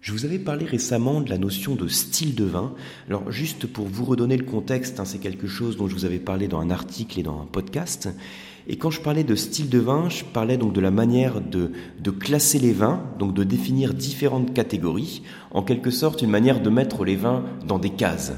Je 0.00 0.12
vous 0.12 0.24
avais 0.24 0.38
parlé 0.38 0.64
récemment 0.64 1.20
de 1.20 1.28
la 1.28 1.36
notion 1.36 1.74
de 1.74 1.86
style 1.86 2.34
de 2.34 2.44
vin. 2.44 2.72
Alors 3.06 3.30
juste 3.30 3.66
pour 3.66 3.86
vous 3.86 4.06
redonner 4.06 4.38
le 4.38 4.46
contexte, 4.46 4.98
hein, 4.98 5.04
c'est 5.04 5.18
quelque 5.18 5.46
chose 5.46 5.76
dont 5.76 5.88
je 5.88 5.94
vous 5.94 6.06
avais 6.06 6.18
parlé 6.18 6.48
dans 6.48 6.58
un 6.58 6.70
article 6.70 7.20
et 7.20 7.22
dans 7.22 7.38
un 7.38 7.44
podcast. 7.44 8.08
Et 8.66 8.76
quand 8.76 8.90
je 8.90 9.02
parlais 9.02 9.24
de 9.24 9.34
style 9.34 9.68
de 9.68 9.78
vin, 9.78 10.08
je 10.08 10.24
parlais 10.24 10.56
donc 10.56 10.72
de 10.72 10.80
la 10.80 10.90
manière 10.90 11.42
de, 11.42 11.72
de 11.98 12.10
classer 12.10 12.58
les 12.58 12.72
vins, 12.72 13.02
donc 13.18 13.34
de 13.34 13.44
définir 13.44 13.92
différentes 13.92 14.54
catégories, 14.54 15.22
en 15.50 15.62
quelque 15.62 15.90
sorte 15.90 16.22
une 16.22 16.30
manière 16.30 16.62
de 16.62 16.70
mettre 16.70 17.04
les 17.04 17.16
vins 17.16 17.44
dans 17.66 17.78
des 17.78 17.90
cases. 17.90 18.32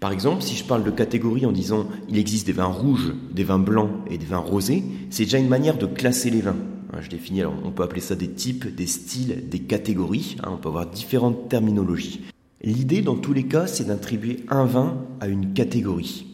Par 0.00 0.12
exemple, 0.12 0.42
si 0.42 0.56
je 0.56 0.64
parle 0.64 0.84
de 0.84 0.90
catégories 0.90 1.44
en 1.44 1.52
disant 1.52 1.88
il 2.08 2.16
existe 2.16 2.46
des 2.46 2.52
vins 2.52 2.64
rouges, 2.64 3.12
des 3.32 3.44
vins 3.44 3.58
blancs 3.58 3.90
et 4.10 4.16
des 4.16 4.26
vins 4.26 4.38
rosés, 4.38 4.82
c'est 5.10 5.24
déjà 5.24 5.38
une 5.38 5.48
manière 5.48 5.76
de 5.76 5.86
classer 5.86 6.30
les 6.30 6.40
vins. 6.40 6.56
Je 7.00 7.10
définis, 7.10 7.44
on 7.44 7.70
peut 7.70 7.82
appeler 7.82 8.00
ça 8.00 8.14
des 8.14 8.28
types, 8.28 8.74
des 8.74 8.86
styles, 8.86 9.48
des 9.48 9.60
catégories, 9.60 10.36
hein, 10.42 10.50
on 10.52 10.56
peut 10.56 10.68
avoir 10.68 10.86
différentes 10.86 11.48
terminologies. 11.48 12.20
L'idée 12.62 13.02
dans 13.02 13.16
tous 13.16 13.32
les 13.32 13.44
cas, 13.44 13.66
c'est 13.66 13.84
d'attribuer 13.84 14.40
un 14.48 14.64
vin 14.64 14.96
à 15.20 15.28
une 15.28 15.52
catégorie. 15.52 16.26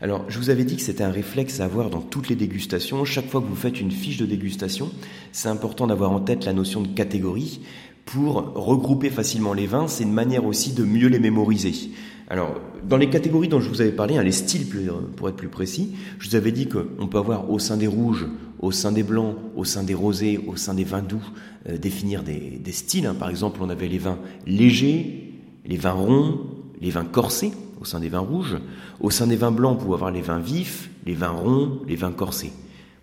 Alors, 0.00 0.24
je 0.28 0.38
vous 0.38 0.50
avais 0.50 0.64
dit 0.64 0.76
que 0.76 0.82
c'était 0.82 1.02
un 1.02 1.10
réflexe 1.10 1.60
à 1.60 1.64
avoir 1.64 1.90
dans 1.90 2.00
toutes 2.00 2.28
les 2.28 2.36
dégustations. 2.36 3.04
Chaque 3.04 3.28
fois 3.28 3.40
que 3.40 3.46
vous 3.46 3.56
faites 3.56 3.80
une 3.80 3.90
fiche 3.90 4.16
de 4.16 4.26
dégustation, 4.26 4.90
c'est 5.32 5.48
important 5.48 5.88
d'avoir 5.88 6.12
en 6.12 6.20
tête 6.20 6.44
la 6.44 6.52
notion 6.52 6.80
de 6.82 6.88
catégorie 6.88 7.60
pour 8.04 8.54
regrouper 8.54 9.10
facilement 9.10 9.54
les 9.54 9.66
vins. 9.66 9.88
C'est 9.88 10.04
une 10.04 10.12
manière 10.12 10.46
aussi 10.46 10.72
de 10.72 10.84
mieux 10.84 11.08
les 11.08 11.18
mémoriser. 11.18 11.90
Alors, 12.28 12.60
dans 12.86 12.96
les 12.96 13.10
catégories 13.10 13.48
dont 13.48 13.60
je 13.60 13.68
vous 13.68 13.80
avais 13.80 13.92
parlé, 13.92 14.16
hein, 14.16 14.22
les 14.22 14.32
styles 14.32 14.66
pour 15.16 15.28
être 15.28 15.36
plus 15.36 15.48
précis, 15.48 15.94
je 16.18 16.28
vous 16.28 16.36
avais 16.36 16.52
dit 16.52 16.68
qu'on 16.68 17.08
peut 17.08 17.18
avoir 17.18 17.50
au 17.50 17.58
sein 17.58 17.76
des 17.76 17.86
rouges, 17.86 18.26
au 18.60 18.72
sein 18.72 18.92
des 18.92 19.02
blancs, 19.02 19.36
au 19.56 19.64
sein 19.64 19.82
des 19.82 19.94
rosés, 19.94 20.38
au 20.46 20.56
sein 20.56 20.74
des 20.74 20.84
vins 20.84 21.02
doux, 21.02 21.24
euh, 21.68 21.78
définir 21.78 22.22
des, 22.22 22.60
styles. 22.72 23.06
Hein. 23.06 23.14
Par 23.14 23.30
exemple, 23.30 23.60
on 23.62 23.70
avait 23.70 23.88
les 23.88 23.98
vins 23.98 24.18
légers, 24.46 25.32
les 25.64 25.76
vins 25.76 25.92
ronds, 25.92 26.40
les 26.80 26.90
vins 26.90 27.04
corsés 27.04 27.52
au 27.80 27.84
sein 27.84 28.00
des 28.00 28.08
vins 28.08 28.18
rouges. 28.18 28.56
Au 29.00 29.10
sein 29.10 29.26
des 29.26 29.36
vins 29.36 29.52
blancs, 29.52 29.78
on 29.78 29.82
pouvait 29.82 29.94
avoir 29.94 30.10
les 30.10 30.22
vins 30.22 30.40
vifs, 30.40 30.90
les 31.06 31.14
vins 31.14 31.30
ronds, 31.30 31.80
les 31.86 31.96
vins 31.96 32.12
corsés. 32.12 32.52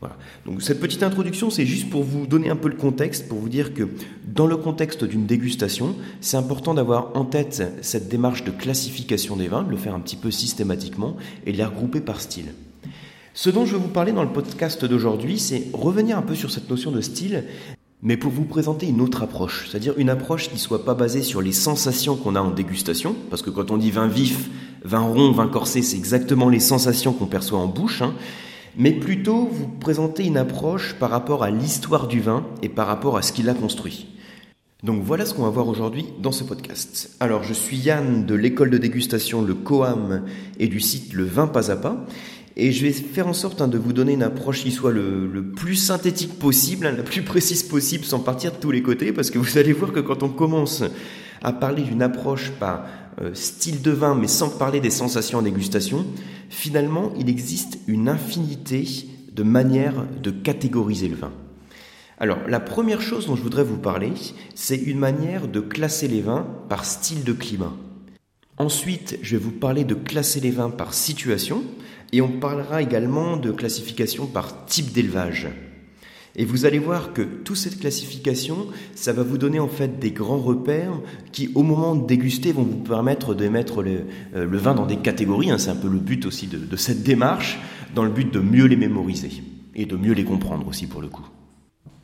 Voilà. 0.01 0.17
Donc 0.45 0.61
cette 0.61 0.81
petite 0.81 1.03
introduction, 1.03 1.49
c'est 1.49 1.65
juste 1.65 1.89
pour 1.89 2.03
vous 2.03 2.27
donner 2.27 2.49
un 2.49 2.55
peu 2.55 2.67
le 2.67 2.75
contexte, 2.75 3.27
pour 3.29 3.39
vous 3.39 3.49
dire 3.49 3.73
que 3.73 3.87
dans 4.27 4.45
le 4.45 4.57
contexte 4.57 5.05
d'une 5.05 5.25
dégustation, 5.25 5.95
c'est 6.19 6.37
important 6.37 6.73
d'avoir 6.73 7.15
en 7.15 7.23
tête 7.23 7.63
cette 7.81 8.09
démarche 8.09 8.43
de 8.43 8.51
classification 8.51 9.37
des 9.37 9.47
vins, 9.47 9.63
de 9.63 9.71
le 9.71 9.77
faire 9.77 9.95
un 9.95 10.01
petit 10.01 10.17
peu 10.17 10.31
systématiquement 10.31 11.15
et 11.45 11.53
de 11.53 11.57
les 11.57 11.63
regrouper 11.63 12.01
par 12.01 12.19
style. 12.19 12.47
Ce 13.37 13.49
dont 13.49 13.65
je 13.65 13.73
vais 13.73 13.81
vous 13.81 13.89
parler 13.89 14.13
dans 14.13 14.23
le 14.23 14.31
podcast 14.31 14.85
d'aujourd'hui, 14.85 15.39
c'est 15.39 15.67
revenir 15.73 16.17
un 16.17 16.21
peu 16.21 16.35
sur 16.35 16.51
cette 16.51 16.69
notion 16.69 16.91
de 16.91 17.01
style, 17.01 17.43
mais 18.01 18.15
pour 18.15 18.31
vous 18.31 18.45
présenter 18.45 18.87
une 18.87 19.01
autre 19.01 19.23
approche, 19.23 19.67
c'est-à-dire 19.67 19.93
une 19.97 20.09
approche 20.09 20.49
qui 20.49 20.57
soit 20.57 20.85
pas 20.85 20.93
basée 20.93 21.21
sur 21.21 21.41
les 21.41 21.51
sensations 21.51 22.15
qu'on 22.15 22.35
a 22.35 22.41
en 22.41 22.51
dégustation, 22.51 23.13
parce 23.29 23.41
que 23.41 23.49
quand 23.49 23.71
on 23.71 23.77
dit 23.77 23.91
vin 23.91 24.07
vif, 24.07 24.49
vin 24.85 25.01
rond, 25.01 25.33
vin 25.33 25.49
corsé, 25.49 25.81
c'est 25.81 25.97
exactement 25.97 26.47
les 26.47 26.61
sensations 26.61 27.11
qu'on 27.11 27.25
perçoit 27.25 27.59
en 27.59 27.67
bouche, 27.67 28.01
hein, 28.01 28.13
mais 28.77 28.93
plutôt 28.93 29.49
vous 29.51 29.67
présenter 29.67 30.23
une 30.23 30.37
approche 30.37 30.93
par 30.93 31.09
rapport 31.09 31.43
à 31.43 31.51
l'histoire 31.51 32.07
du 32.07 32.21
vin 32.21 32.45
et 32.61 32.69
par 32.69 32.87
rapport 32.87 33.17
à 33.17 33.21
ce 33.21 33.33
qu'il 33.33 33.49
a 33.49 33.53
construit. 33.53 34.07
Donc 34.81 35.03
voilà 35.03 35.25
ce 35.25 35.33
qu'on 35.33 35.43
va 35.43 35.49
voir 35.49 35.67
aujourd'hui 35.67 36.05
dans 36.21 36.31
ce 36.31 36.45
podcast. 36.45 37.17
Alors 37.19 37.43
je 37.43 37.53
suis 37.53 37.75
Yann 37.75 38.25
de 38.25 38.35
l'école 38.35 38.69
de 38.69 38.77
dégustation 38.77 39.41
Le 39.41 39.55
Coam 39.55 40.21
et 40.57 40.67
du 40.67 40.79
site 40.79 41.11
Le 41.11 41.25
Vin 41.25 41.47
Pas 41.47 41.69
à 41.69 41.75
Pas. 41.75 42.05
Et 42.57 42.71
je 42.71 42.85
vais 42.85 42.93
faire 42.93 43.27
en 43.27 43.33
sorte 43.33 43.61
hein, 43.61 43.67
de 43.67 43.77
vous 43.77 43.91
donner 43.91 44.13
une 44.13 44.23
approche 44.23 44.63
qui 44.63 44.71
soit 44.71 44.91
le, 44.91 45.51
plus 45.55 45.75
synthétique 45.75 46.39
possible, 46.39 46.85
hein, 46.85 46.93
la 46.95 47.03
plus 47.03 47.21
précise 47.21 47.63
possible, 47.63 48.05
sans 48.05 48.19
partir 48.19 48.53
de 48.53 48.57
tous 48.57 48.71
les 48.71 48.81
côtés, 48.81 49.11
parce 49.11 49.29
que 49.29 49.37
vous 49.37 49.57
allez 49.57 49.73
voir 49.73 49.91
que 49.91 49.99
quand 49.99 50.23
on 50.23 50.29
commence 50.29 50.83
à 51.41 51.51
parler 51.51 51.83
d'une 51.83 52.01
approche 52.01 52.51
par 52.51 52.85
euh, 53.21 53.33
style 53.33 53.81
de 53.81 53.91
vin, 53.91 54.15
mais 54.15 54.27
sans 54.27 54.49
parler 54.49 54.79
des 54.79 54.89
sensations 54.89 55.39
en 55.39 55.41
dégustation, 55.41 56.05
finalement, 56.49 57.11
il 57.19 57.29
existe 57.29 57.79
une 57.87 58.07
infinité 58.07 58.87
de 59.33 59.43
manières 59.43 60.05
de 60.23 60.31
catégoriser 60.31 61.09
le 61.09 61.15
vin. 61.15 61.31
Alors, 62.17 62.39
la 62.47 62.61
première 62.61 63.01
chose 63.01 63.27
dont 63.27 63.35
je 63.35 63.41
voudrais 63.41 63.65
vous 63.65 63.77
parler, 63.77 64.13
c'est 64.53 64.77
une 64.77 64.99
manière 64.99 65.49
de 65.49 65.59
classer 65.59 66.07
les 66.07 66.21
vins 66.21 66.47
par 66.69 66.85
style 66.85 67.25
de 67.25 67.33
climat. 67.33 67.73
Ensuite, 68.57 69.19
je 69.21 69.35
vais 69.35 69.43
vous 69.43 69.51
parler 69.51 69.83
de 69.83 69.95
classer 69.95 70.39
les 70.39 70.51
vins 70.51 70.69
par 70.69 70.93
situation, 70.93 71.61
et 72.15 72.21
on 72.21 72.29
parlera 72.29 72.81
également 72.81 73.35
de 73.35 73.51
classification 73.51 74.25
par 74.25 74.65
type 74.67 74.93
d'élevage. 74.93 75.49
Et 76.37 76.45
vous 76.45 76.65
allez 76.65 76.79
voir 76.79 77.11
que 77.11 77.21
toute 77.21 77.57
cette 77.57 77.79
classification, 77.79 78.67
ça 78.93 79.11
va 79.11 79.23
vous 79.23 79.37
donner 79.37 79.59
en 79.59 79.67
fait 79.67 79.99
des 79.99 80.11
grands 80.11 80.39
repères 80.39 80.93
qui, 81.33 81.49
au 81.55 81.63
moment 81.63 81.93
de 81.93 82.07
déguster, 82.07 82.53
vont 82.53 82.63
vous 82.63 82.77
permettre 82.77 83.35
de 83.35 83.49
mettre 83.49 83.83
le, 83.83 84.05
euh, 84.33 84.47
vin 84.49 84.73
dans 84.73 84.85
des 84.85 84.95
catégories. 84.95 85.51
Hein. 85.51 85.57
C'est 85.57 85.71
un 85.71 85.75
peu 85.75 85.89
le 85.89 85.99
but 85.99 86.25
aussi 86.25 86.47
de, 86.47 86.57
de 86.57 86.75
cette 86.77 87.03
démarche, 87.03 87.59
dans 87.93 88.05
le 88.05 88.11
but 88.11 88.33
de 88.33 88.39
mieux 88.39 88.65
les 88.65 88.77
mémoriser 88.77 89.43
et 89.75 89.85
de 89.85 89.97
mieux 89.97 90.13
les 90.13 90.23
comprendre 90.23 90.69
aussi 90.69 90.87
pour 90.87 91.01
le 91.01 91.09
coup. 91.09 91.27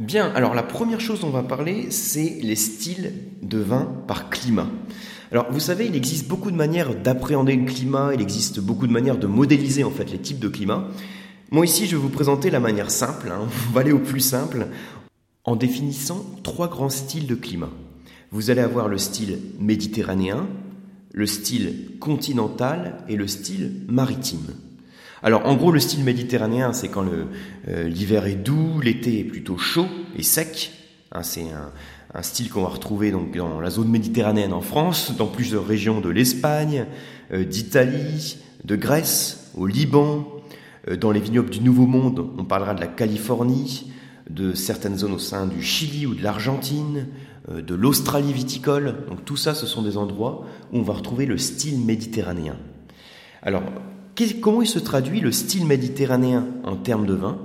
Bien, 0.02 0.30
alors 0.36 0.56
la 0.56 0.64
première 0.64 1.00
chose 1.00 1.22
dont 1.22 1.28
on 1.28 1.32
va 1.32 1.44
parler, 1.44 1.90
c'est 1.90 2.40
les 2.42 2.58
styles 2.58 3.14
de 3.44 3.60
vin 3.60 3.88
par 4.08 4.30
climat. 4.30 4.68
Alors, 5.32 5.50
vous 5.50 5.62
savez, 5.62 5.86
il 5.86 5.96
existe 5.96 6.28
beaucoup 6.28 6.52
de 6.52 6.58
manières 6.58 6.94
d'appréhender 6.94 7.56
le 7.56 7.66
climat, 7.66 8.12
il 8.14 8.22
existe 8.22 8.60
beaucoup 8.60 8.86
de 8.86 8.92
manières 8.92 9.18
de 9.18 9.28
modéliser 9.28 9.86
en 9.86 9.92
fait 9.92 10.12
les 10.12 10.18
types 10.18 10.40
de 10.40 10.50
climat. 10.50 10.90
Moi 11.52 11.66
ici, 11.66 11.86
je 11.86 11.96
vais 11.96 12.02
vous 12.02 12.10
présenter 12.10 12.50
la 12.50 12.60
manière 12.60 12.92
simple, 12.92 13.32
on 13.32 13.74
va 13.74 13.82
aller 13.82 13.94
au 13.94 14.00
plus 14.00 14.20
simple, 14.20 14.68
en 15.46 15.56
définissant 15.56 16.26
trois 16.44 16.68
grands 16.68 16.90
styles 16.90 17.28
de 17.28 17.36
climat. 17.36 17.70
Vous 18.32 18.50
allez 18.50 18.62
avoir 18.62 18.90
le 18.90 18.98
style 18.98 19.40
méditerranéen, 19.60 20.48
le 21.14 21.26
style 21.26 21.98
continental 22.00 22.98
et 23.08 23.16
le 23.16 23.28
style 23.28 23.84
maritime. 23.88 24.56
Alors 25.24 25.46
en 25.46 25.56
gros, 25.56 25.72
le 25.72 25.80
style 25.80 26.04
méditerranéen, 26.04 26.74
c'est 26.74 26.90
quand 26.90 27.06
euh, 27.06 27.88
l'hiver 27.88 28.26
est 28.26 28.36
doux, 28.36 28.82
l'été 28.82 29.20
est 29.20 29.26
plutôt 29.26 29.58
chaud 29.58 29.88
et 30.18 30.24
sec. 30.24 30.72
Hein, 31.12 31.24
c'est 31.24 31.52
un, 31.52 31.72
un 32.14 32.22
style 32.22 32.50
qu'on 32.50 32.64
va 32.64 32.70
retrouver 32.70 33.12
donc 33.12 33.36
dans 33.36 33.60
la 33.60 33.70
zone 33.70 33.90
méditerranéenne 33.90 34.54
en 34.54 34.62
France, 34.62 35.16
dans 35.18 35.28
plusieurs 35.28 35.66
régions 35.66 36.02
de 36.02 36.10
l'Espagne, 36.10 36.86
euh, 37.32 37.46
d'Italie, 37.46 38.38
de 38.66 38.76
Grèce, 38.76 39.52
au 39.56 39.66
Liban, 39.66 40.28
euh, 40.90 40.98
dans 40.98 41.12
les 41.12 41.20
vignobles 41.20 41.50
du 41.50 41.62
Nouveau 41.62 41.86
Monde, 41.86 42.28
on 42.38 42.44
parlera 42.44 42.74
de 42.74 42.82
la 42.82 42.88
Californie, 42.88 43.92
de 44.30 44.54
certaines 44.54 44.98
zones 44.98 45.14
au 45.14 45.20
sein 45.20 45.48
du 45.48 45.62
Chili 45.62 46.06
ou 46.06 46.14
de 46.14 46.22
l'Argentine, 46.22 47.08
euh, 47.50 47.62
de 47.62 47.76
l'Australie 47.76 48.34
viticole. 48.34 49.06
Donc 49.08 49.24
tout 49.24 49.38
ça, 49.38 49.54
ce 49.54 49.66
sont 49.66 49.82
des 49.82 49.98
endroits 49.98 50.46
où 50.74 50.80
on 50.80 50.84
va 50.84 50.94
retrouver 50.94 51.26
le 51.26 51.38
style 51.38 51.80
méditerranéen. 51.80 52.58
Alors, 53.42 53.64
comment 54.42 54.62
il 54.62 54.68
se 54.68 54.80
traduit 54.80 55.22
le 55.22 55.32
style 55.32 55.66
méditerranéen 55.66 56.46
en 56.64 56.76
termes 56.76 57.06
de 57.06 57.14
vin? 57.14 57.40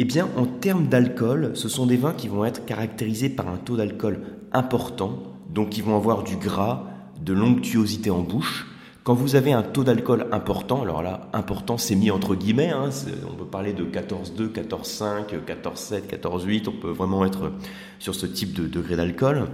Eh 0.00 0.04
bien, 0.04 0.28
en 0.36 0.46
termes 0.46 0.86
d'alcool, 0.86 1.50
ce 1.54 1.68
sont 1.68 1.84
des 1.84 1.96
vins 1.96 2.12
qui 2.12 2.28
vont 2.28 2.44
être 2.44 2.64
caractérisés 2.64 3.28
par 3.28 3.48
un 3.48 3.56
taux 3.56 3.76
d'alcool 3.76 4.20
important, 4.52 5.24
donc 5.52 5.70
qui 5.70 5.82
vont 5.82 5.96
avoir 5.96 6.22
du 6.22 6.36
gras, 6.36 6.84
de 7.20 7.32
l'onctuosité 7.32 8.08
en 8.08 8.20
bouche. 8.20 8.68
Quand 9.02 9.14
vous 9.14 9.34
avez 9.34 9.52
un 9.52 9.64
taux 9.64 9.82
d'alcool 9.82 10.28
important, 10.30 10.82
alors 10.82 11.02
là, 11.02 11.28
important, 11.32 11.78
c'est 11.78 11.96
mis 11.96 12.12
entre 12.12 12.36
guillemets, 12.36 12.70
hein, 12.70 12.90
on 13.28 13.34
peut 13.34 13.44
parler 13.44 13.72
de 13.72 13.82
14,2, 13.82 14.52
14,5, 14.52 15.30
14,7, 15.44 16.02
14,8, 16.08 16.68
on 16.68 16.80
peut 16.80 16.90
vraiment 16.90 17.24
être 17.24 17.50
sur 17.98 18.14
ce 18.14 18.26
type 18.26 18.52
de 18.52 18.68
degré 18.68 18.94
d'alcool. 18.94 19.48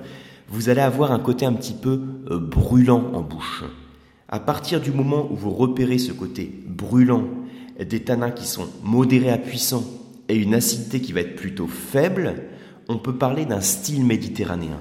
Vous 0.48 0.68
allez 0.68 0.82
avoir 0.82 1.12
un 1.12 1.20
côté 1.20 1.46
un 1.46 1.54
petit 1.54 1.72
peu 1.72 2.02
euh, 2.30 2.38
brûlant 2.38 3.12
en 3.14 3.22
bouche. 3.22 3.64
À 4.28 4.40
partir 4.40 4.82
du 4.82 4.90
moment 4.90 5.26
où 5.30 5.36
vous 5.36 5.52
repérez 5.52 5.96
ce 5.96 6.12
côté 6.12 6.52
brûlant, 6.66 7.24
des 7.80 8.00
tanins 8.00 8.30
qui 8.30 8.46
sont 8.46 8.68
modérés 8.82 9.30
à 9.30 9.38
puissants, 9.38 9.84
et 10.28 10.36
une 10.36 10.54
acidité 10.54 11.00
qui 11.00 11.12
va 11.12 11.20
être 11.20 11.36
plutôt 11.36 11.66
faible, 11.66 12.34
on 12.88 12.98
peut 12.98 13.16
parler 13.16 13.44
d'un 13.44 13.60
style 13.60 14.04
méditerranéen. 14.04 14.80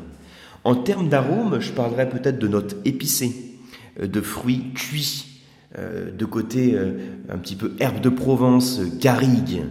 En 0.63 0.75
termes 0.75 1.09
d'arômes, 1.09 1.59
je 1.59 1.71
parlerai 1.71 2.09
peut-être 2.09 2.39
de 2.39 2.47
notes 2.47 2.77
épicées, 2.85 3.35
euh, 3.99 4.07
de 4.07 4.21
fruits 4.21 4.71
cuits, 4.73 5.41
euh, 5.77 6.11
de 6.11 6.25
côté 6.25 6.73
euh, 6.73 6.97
un 7.29 7.37
petit 7.37 7.55
peu 7.55 7.73
herbe 7.79 7.99
de 7.99 8.09
Provence, 8.09 8.79
garrigue. 8.99 9.63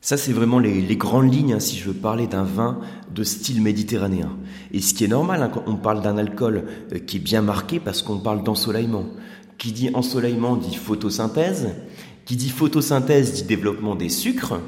Ça, 0.00 0.16
c'est 0.16 0.32
vraiment 0.32 0.58
les, 0.58 0.96
grandes 0.96 1.32
lignes 1.32 1.54
hein, 1.54 1.60
si 1.60 1.78
je 1.78 1.88
veux 1.88 1.94
parler 1.94 2.26
d'un 2.26 2.44
vin 2.44 2.80
de 3.14 3.24
style 3.24 3.62
méditerranéen. 3.62 4.36
Et 4.72 4.80
ce 4.80 4.92
qui 4.92 5.04
est 5.04 5.08
normal 5.08 5.42
hein, 5.42 5.50
quand 5.52 5.64
on 5.66 5.76
parle 5.76 6.02
d'un 6.02 6.18
alcool 6.18 6.64
qui 7.06 7.16
est 7.16 7.20
bien 7.20 7.40
marqué 7.40 7.80
parce 7.80 8.02
qu'on 8.02 8.18
parle 8.18 8.42
d'ensoleillement. 8.42 9.06
Qui 9.56 9.72
dit 9.72 9.90
ensoleillement 9.94 10.56
dit 10.56 10.74
photosynthèse, 10.74 11.68
qui 12.24 12.36
dit 12.36 12.50
photosynthèse 12.50 13.32
dit 13.34 13.42
développement 13.44 13.94
des 13.94 14.08
sucres, 14.08 14.60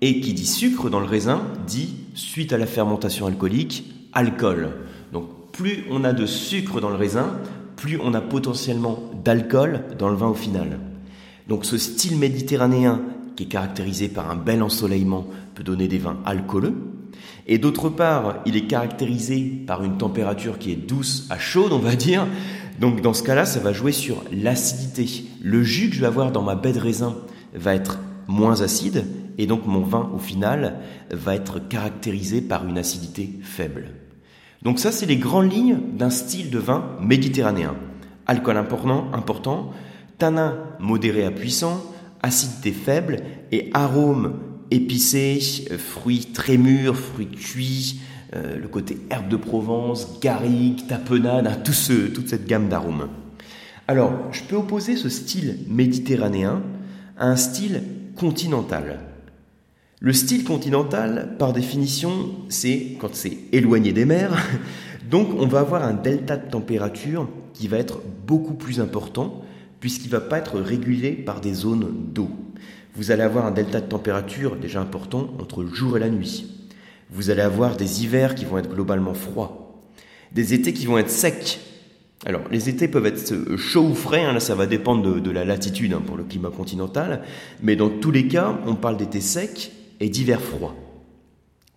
et 0.00 0.20
qui 0.20 0.32
dit 0.32 0.46
sucre 0.46 0.88
dans 0.88 1.00
le 1.00 1.06
raisin 1.06 1.42
dit, 1.66 1.94
suite 2.14 2.52
à 2.52 2.58
la 2.58 2.66
fermentation 2.66 3.26
alcoolique, 3.26 3.84
alcool. 4.12 4.70
Donc 5.12 5.28
plus 5.52 5.84
on 5.90 6.04
a 6.04 6.12
de 6.12 6.26
sucre 6.26 6.80
dans 6.80 6.88
le 6.88 6.96
raisin, 6.96 7.36
plus 7.76 7.98
on 8.02 8.14
a 8.14 8.20
potentiellement 8.20 8.98
d'alcool 9.24 9.84
dans 9.98 10.08
le 10.08 10.16
vin 10.16 10.28
au 10.28 10.34
final. 10.34 10.78
Donc 11.48 11.64
ce 11.64 11.76
style 11.78 12.16
méditerranéen 12.16 13.02
qui 13.36 13.44
est 13.44 13.46
caractérisé 13.46 14.08
par 14.08 14.30
un 14.30 14.36
bel 14.36 14.62
ensoleillement 14.62 15.26
peut 15.54 15.62
donner 15.62 15.88
des 15.88 15.98
vins 15.98 16.18
alcooleux, 16.24 16.74
Et 17.46 17.58
d'autre 17.58 17.88
part, 17.88 18.36
il 18.46 18.56
est 18.56 18.66
caractérisé 18.66 19.40
par 19.66 19.82
une 19.82 19.98
température 19.98 20.58
qui 20.58 20.72
est 20.72 20.76
douce 20.76 21.26
à 21.30 21.38
chaude, 21.38 21.72
on 21.72 21.78
va 21.78 21.96
dire. 21.96 22.26
Donc 22.80 23.02
dans 23.02 23.12
ce 23.12 23.22
cas-là, 23.22 23.44
ça 23.44 23.60
va 23.60 23.74
jouer 23.74 23.92
sur 23.92 24.24
l'acidité. 24.32 25.06
Le 25.42 25.62
jus 25.62 25.90
que 25.90 25.96
je 25.96 26.00
vais 26.00 26.06
avoir 26.06 26.32
dans 26.32 26.42
ma 26.42 26.54
baie 26.54 26.72
de 26.72 26.80
raisin 26.80 27.14
va 27.54 27.74
être 27.74 27.98
moins 28.26 28.62
acide, 28.62 29.04
et 29.36 29.46
donc 29.46 29.66
mon 29.66 29.82
vin, 29.82 30.10
au 30.14 30.18
final, 30.18 30.78
va 31.10 31.34
être 31.34 31.58
caractérisé 31.58 32.40
par 32.40 32.66
une 32.66 32.78
acidité 32.78 33.38
faible. 33.42 33.88
Donc 34.62 34.78
ça, 34.78 34.92
c'est 34.92 35.04
les 35.04 35.16
grandes 35.16 35.52
lignes 35.52 35.78
d'un 35.92 36.08
style 36.08 36.48
de 36.50 36.58
vin 36.58 36.96
méditerranéen. 37.02 37.76
Alcool 38.26 38.56
important, 38.56 39.08
important 39.12 39.72
tanin 40.16 40.58
modéré 40.78 41.24
à 41.24 41.30
puissant, 41.30 41.82
acidité 42.22 42.72
faible 42.72 43.18
et 43.52 43.70
arômes 43.74 44.38
épicés, 44.70 45.40
fruits 45.78 46.26
très 46.32 46.56
mûrs, 46.56 46.96
fruits 46.96 47.28
cuits, 47.28 48.00
euh, 48.34 48.56
le 48.56 48.68
côté 48.68 48.98
herbe 49.10 49.28
de 49.28 49.36
Provence, 49.36 50.20
garrigue, 50.20 50.86
tapenade, 50.86 51.46
hein, 51.46 51.56
toute 51.64 52.28
cette 52.28 52.46
gamme 52.46 52.68
d'arômes. 52.68 53.08
Alors, 53.88 54.12
je 54.30 54.42
peux 54.44 54.56
opposer 54.56 54.96
ce 54.96 55.08
style 55.08 55.58
méditerranéen 55.68 56.62
à 57.18 57.26
un 57.26 57.36
style 57.36 57.82
continental. 58.14 59.00
Le 59.98 60.12
style 60.12 60.44
continental, 60.44 61.34
par 61.38 61.52
définition, 61.52 62.30
c'est 62.48 62.96
quand 63.00 63.14
c'est 63.14 63.36
éloigné 63.52 63.92
des 63.92 64.04
mers, 64.04 64.32
donc 65.10 65.28
on 65.36 65.46
va 65.46 65.60
avoir 65.60 65.82
un 65.82 65.92
delta 65.92 66.36
de 66.36 66.48
température 66.48 67.28
qui 67.52 67.66
va 67.66 67.78
être 67.78 68.00
beaucoup 68.26 68.54
plus 68.54 68.80
important 68.80 69.42
puisqu'il 69.80 70.06
ne 70.06 70.12
va 70.12 70.20
pas 70.20 70.38
être 70.38 70.60
régulé 70.60 71.12
par 71.12 71.40
des 71.40 71.54
zones 71.54 72.12
d'eau. 72.14 72.30
Vous 72.94 73.10
allez 73.10 73.22
avoir 73.22 73.46
un 73.46 73.50
delta 73.50 73.80
de 73.80 73.86
température 73.86 74.56
déjà 74.56 74.80
important 74.80 75.34
entre 75.40 75.62
le 75.62 75.74
jour 75.74 75.96
et 75.96 76.00
la 76.00 76.10
nuit. 76.10 76.59
Vous 77.12 77.30
allez 77.30 77.42
avoir 77.42 77.76
des 77.76 78.02
hivers 78.02 78.34
qui 78.34 78.44
vont 78.44 78.58
être 78.58 78.72
globalement 78.72 79.14
froids, 79.14 79.80
des 80.32 80.54
étés 80.54 80.72
qui 80.72 80.86
vont 80.86 80.98
être 80.98 81.10
secs. 81.10 81.60
Alors, 82.26 82.42
les 82.50 82.68
étés 82.68 82.86
peuvent 82.86 83.06
être 83.06 83.56
chauds 83.56 83.88
ou 83.88 83.94
frais, 83.94 84.22
hein, 84.22 84.32
là 84.32 84.40
ça 84.40 84.54
va 84.54 84.66
dépendre 84.66 85.20
de, 85.20 85.30
la 85.30 85.44
latitude 85.44 85.92
hein, 85.92 86.02
pour 86.04 86.16
le 86.16 86.24
climat 86.24 86.50
continental, 86.50 87.22
mais 87.62 87.76
dans 87.76 87.88
tous 87.88 88.10
les 88.10 88.28
cas, 88.28 88.58
on 88.66 88.74
parle 88.74 88.96
d'été 88.96 89.20
secs 89.20 89.72
et 90.00 90.08
d'hiver 90.08 90.40
froid. 90.40 90.74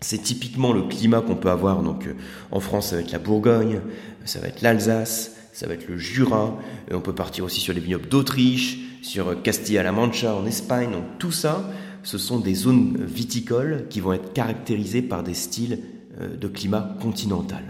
C'est 0.01 0.21
typiquement 0.21 0.74
le 0.74 0.83
climat 0.83 1.21
qu'on 1.21 1.38
peut 1.38 1.50
avoir 1.50 1.81
donc 1.81 2.07
euh, 2.07 2.15
en 2.51 2.59
France, 2.59 2.89
ça 2.89 2.97
va 2.97 3.01
être 3.01 3.13
la 3.13 3.19
Bourgogne, 3.19 3.80
ça 4.25 4.39
va 4.39 4.47
être 4.50 4.62
l'Alsace, 4.62 5.38
ça 5.53 5.65
va 5.65 5.75
être 5.75 5.88
le 5.88 5.97
Jura, 5.97 6.57
on 6.91 7.00
peut 7.00 7.13
partir 7.13 7.45
aussi 7.45 7.62
sur 7.62 7.74
les 7.74 7.80
vignobles 7.80 8.09
d'Autriche, 8.09 8.80
sur 9.01 9.41
Castilla-La 9.41 9.91
Mancha 9.91 10.35
en 10.35 10.45
Espagne. 10.45 10.91
Donc 10.91 11.03
tout 11.19 11.31
ça, 11.31 11.69
ce 12.03 12.17
sont 12.17 12.39
des 12.39 12.53
zones 12.53 13.03
viticoles 13.03 13.85
qui 13.89 14.00
vont 14.00 14.13
être 14.13 14.33
caractérisées 14.33 15.01
par 15.01 15.23
des 15.23 15.33
styles 15.33 15.79
euh, 16.21 16.35
de 16.35 16.47
climat 16.47 16.95
continental. 17.01 17.63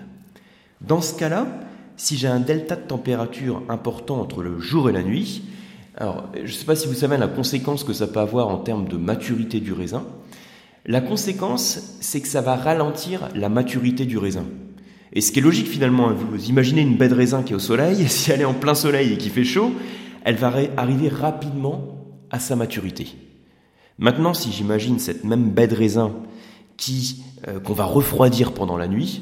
Dans 0.81 1.01
ce 1.01 1.17
cas-là, 1.17 1.47
si 1.95 2.17
j'ai 2.17 2.27
un 2.27 2.39
delta 2.39 2.75
de 2.75 2.81
température 2.81 3.63
important 3.69 4.19
entre 4.19 4.41
le 4.41 4.59
jour 4.59 4.89
et 4.89 4.93
la 4.93 5.03
nuit, 5.03 5.43
alors 5.95 6.29
je 6.35 6.41
ne 6.41 6.47
sais 6.47 6.65
pas 6.65 6.75
si 6.75 6.87
vous 6.87 6.93
savez 6.93 7.17
la 7.17 7.27
conséquence 7.27 7.83
que 7.83 7.93
ça 7.93 8.07
peut 8.07 8.19
avoir 8.19 8.49
en 8.49 8.57
termes 8.57 8.87
de 8.87 8.97
maturité 8.97 9.59
du 9.59 9.71
raisin, 9.71 10.03
la 10.85 10.99
conséquence, 10.99 11.97
c'est 12.01 12.19
que 12.19 12.27
ça 12.27 12.41
va 12.41 12.55
ralentir 12.55 13.29
la 13.35 13.47
maturité 13.47 14.05
du 14.05 14.17
raisin. 14.17 14.45
Et 15.13 15.21
ce 15.21 15.31
qui 15.31 15.39
est 15.39 15.43
logique 15.43 15.67
finalement, 15.67 16.09
hein, 16.09 16.15
vous 16.17 16.49
imaginez 16.49 16.81
une 16.81 16.97
baie 16.97 17.07
de 17.07 17.13
raisin 17.13 17.43
qui 17.43 17.53
est 17.53 17.55
au 17.55 17.59
soleil, 17.59 18.05
si 18.09 18.31
elle 18.31 18.41
est 18.41 18.45
en 18.45 18.53
plein 18.53 18.75
soleil 18.75 19.13
et 19.13 19.17
qui 19.17 19.29
fait 19.29 19.45
chaud, 19.45 19.71
elle 20.25 20.35
va 20.35 20.53
arriver 20.75 21.07
rapidement 21.07 21.99
à 22.31 22.39
sa 22.39 22.55
maturité. 22.55 23.07
Maintenant, 23.99 24.33
si 24.33 24.51
j'imagine 24.51 24.99
cette 24.99 25.23
même 25.23 25.51
baie 25.51 25.67
de 25.67 25.75
raisin 25.75 26.13
euh, 27.47 27.59
qu'on 27.59 27.73
va 27.73 27.85
refroidir 27.85 28.53
pendant 28.53 28.77
la 28.77 28.87
nuit, 28.87 29.21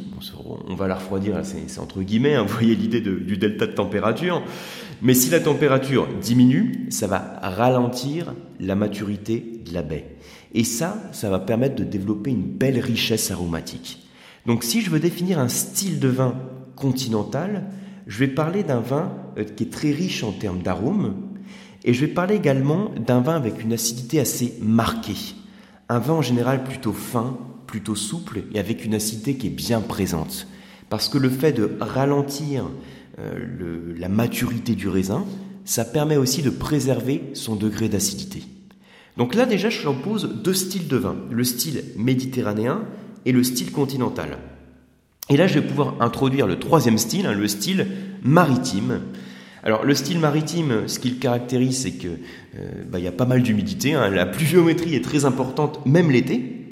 on 0.67 0.75
va 0.75 0.87
la 0.87 0.95
refroidir, 0.95 1.41
c'est 1.43 1.79
entre 1.79 2.01
guillemets, 2.01 2.35
hein, 2.35 2.43
vous 2.47 2.53
voyez 2.53 2.75
l'idée 2.75 3.01
du 3.01 3.37
delta 3.37 3.67
de 3.67 3.73
température, 3.73 4.41
mais 5.01 5.13
si 5.13 5.29
la 5.29 5.39
température 5.39 6.07
diminue, 6.21 6.87
ça 6.89 7.07
va 7.07 7.39
ralentir 7.41 8.33
la 8.59 8.75
maturité 8.75 9.61
de 9.65 9.73
la 9.73 9.81
baie. 9.81 10.15
Et 10.53 10.63
ça, 10.63 10.97
ça 11.11 11.29
va 11.29 11.39
permettre 11.39 11.75
de 11.75 11.83
développer 11.83 12.31
une 12.31 12.43
belle 12.43 12.79
richesse 12.79 13.31
aromatique. 13.31 13.99
Donc 14.45 14.63
si 14.63 14.81
je 14.81 14.89
veux 14.89 14.99
définir 14.99 15.39
un 15.39 15.47
style 15.47 15.99
de 15.99 16.07
vin 16.07 16.35
continental, 16.75 17.69
je 18.07 18.19
vais 18.19 18.27
parler 18.27 18.63
d'un 18.63 18.79
vin 18.79 19.13
euh, 19.37 19.43
qui 19.43 19.63
est 19.63 19.71
très 19.71 19.91
riche 19.91 20.23
en 20.23 20.31
termes 20.31 20.61
d'arômes, 20.61 21.15
et 21.83 21.93
je 21.93 22.01
vais 22.01 22.11
parler 22.11 22.35
également 22.35 22.91
d'un 22.97 23.21
vin 23.21 23.35
avec 23.35 23.63
une 23.63 23.73
acidité 23.73 24.19
assez 24.19 24.57
marquée. 24.61 25.35
Un 25.89 25.99
vin 25.99 26.13
en 26.13 26.21
général 26.21 26.63
plutôt 26.63 26.93
fin, 26.93 27.37
plutôt 27.67 27.95
souple, 27.95 28.43
et 28.53 28.59
avec 28.59 28.85
une 28.85 28.93
acidité 28.93 29.35
qui 29.35 29.47
est 29.47 29.51
bien 29.51 29.81
présente. 29.81 30.47
Parce 30.89 31.09
que 31.09 31.17
le 31.17 31.29
fait 31.29 31.53
de 31.53 31.77
ralentir 31.79 32.69
euh, 33.19 33.95
la 33.97 34.09
maturité 34.09 34.75
du 34.75 34.87
raisin, 34.87 35.25
ça 35.65 35.85
permet 35.85 36.17
aussi 36.17 36.41
de 36.41 36.49
préserver 36.49 37.23
son 37.33 37.55
degré 37.55 37.89
d'acidité. 37.89 38.43
Donc 39.17 39.35
là 39.35 39.45
déjà, 39.45 39.69
je 39.69 39.87
pose 39.89 40.41
deux 40.43 40.53
styles 40.53 40.87
de 40.87 40.97
vin, 40.97 41.15
le 41.29 41.43
style 41.43 41.83
méditerranéen 41.97 42.83
et 43.25 43.31
le 43.31 43.43
style 43.43 43.71
continental. 43.71 44.37
Et 45.29 45.37
là, 45.37 45.47
je 45.47 45.59
vais 45.59 45.65
pouvoir 45.65 45.95
introduire 46.01 46.47
le 46.47 46.59
troisième 46.59 46.97
style, 46.97 47.25
hein, 47.25 47.33
le 47.33 47.47
style 47.47 47.87
maritime. 48.23 49.01
Alors 49.63 49.85
le 49.85 49.93
style 49.93 50.19
maritime, 50.19 50.87
ce 50.87 50.99
qu'il 50.99 51.19
caractérise, 51.19 51.81
c'est 51.81 51.91
qu'il 51.91 52.19
euh, 52.57 52.83
bah, 52.89 52.99
y 52.99 53.07
a 53.07 53.11
pas 53.11 53.25
mal 53.25 53.43
d'humidité, 53.43 53.93
hein. 53.93 54.09
la 54.09 54.25
pluviométrie 54.25 54.95
est 54.95 55.03
très 55.03 55.25
importante, 55.25 55.85
même 55.85 56.09
l'été. 56.09 56.67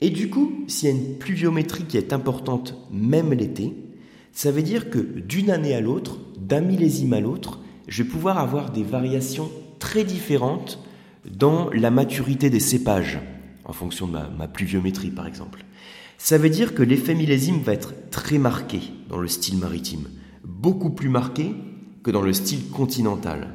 Et 0.00 0.10
du 0.10 0.28
coup, 0.28 0.64
s'il 0.66 0.88
y 0.88 0.92
a 0.92 0.94
une 0.94 1.18
pluviométrie 1.18 1.84
qui 1.84 1.96
est 1.96 2.12
importante, 2.12 2.74
même 2.90 3.32
l'été, 3.32 3.72
ça 4.32 4.50
veut 4.50 4.62
dire 4.62 4.90
que 4.90 4.98
d'une 4.98 5.50
année 5.50 5.74
à 5.74 5.80
l'autre, 5.80 6.18
d'un 6.38 6.60
millésime 6.60 7.14
à 7.14 7.20
l'autre, 7.20 7.60
je 7.88 8.02
vais 8.02 8.08
pouvoir 8.08 8.38
avoir 8.38 8.70
des 8.70 8.82
variations 8.82 9.50
très 9.78 10.04
différentes 10.04 10.80
dans 11.30 11.70
la 11.70 11.90
maturité 11.90 12.50
des 12.50 12.60
cépages, 12.60 13.18
en 13.64 13.72
fonction 13.72 14.06
de 14.06 14.12
ma, 14.12 14.48
pluviométrie 14.48 15.10
par 15.10 15.26
exemple. 15.26 15.64
Ça 16.18 16.38
veut 16.38 16.50
dire 16.50 16.74
que 16.74 16.82
l'effet 16.82 17.14
millésime 17.14 17.60
va 17.60 17.72
être 17.72 17.94
très 18.10 18.38
marqué 18.38 18.80
dans 19.08 19.18
le 19.18 19.28
style 19.28 19.58
maritime, 19.58 20.08
beaucoup 20.44 20.90
plus 20.90 21.08
marqué 21.08 21.54
que 22.06 22.12
dans 22.12 22.22
le 22.22 22.32
style 22.32 22.68
continental. 22.68 23.48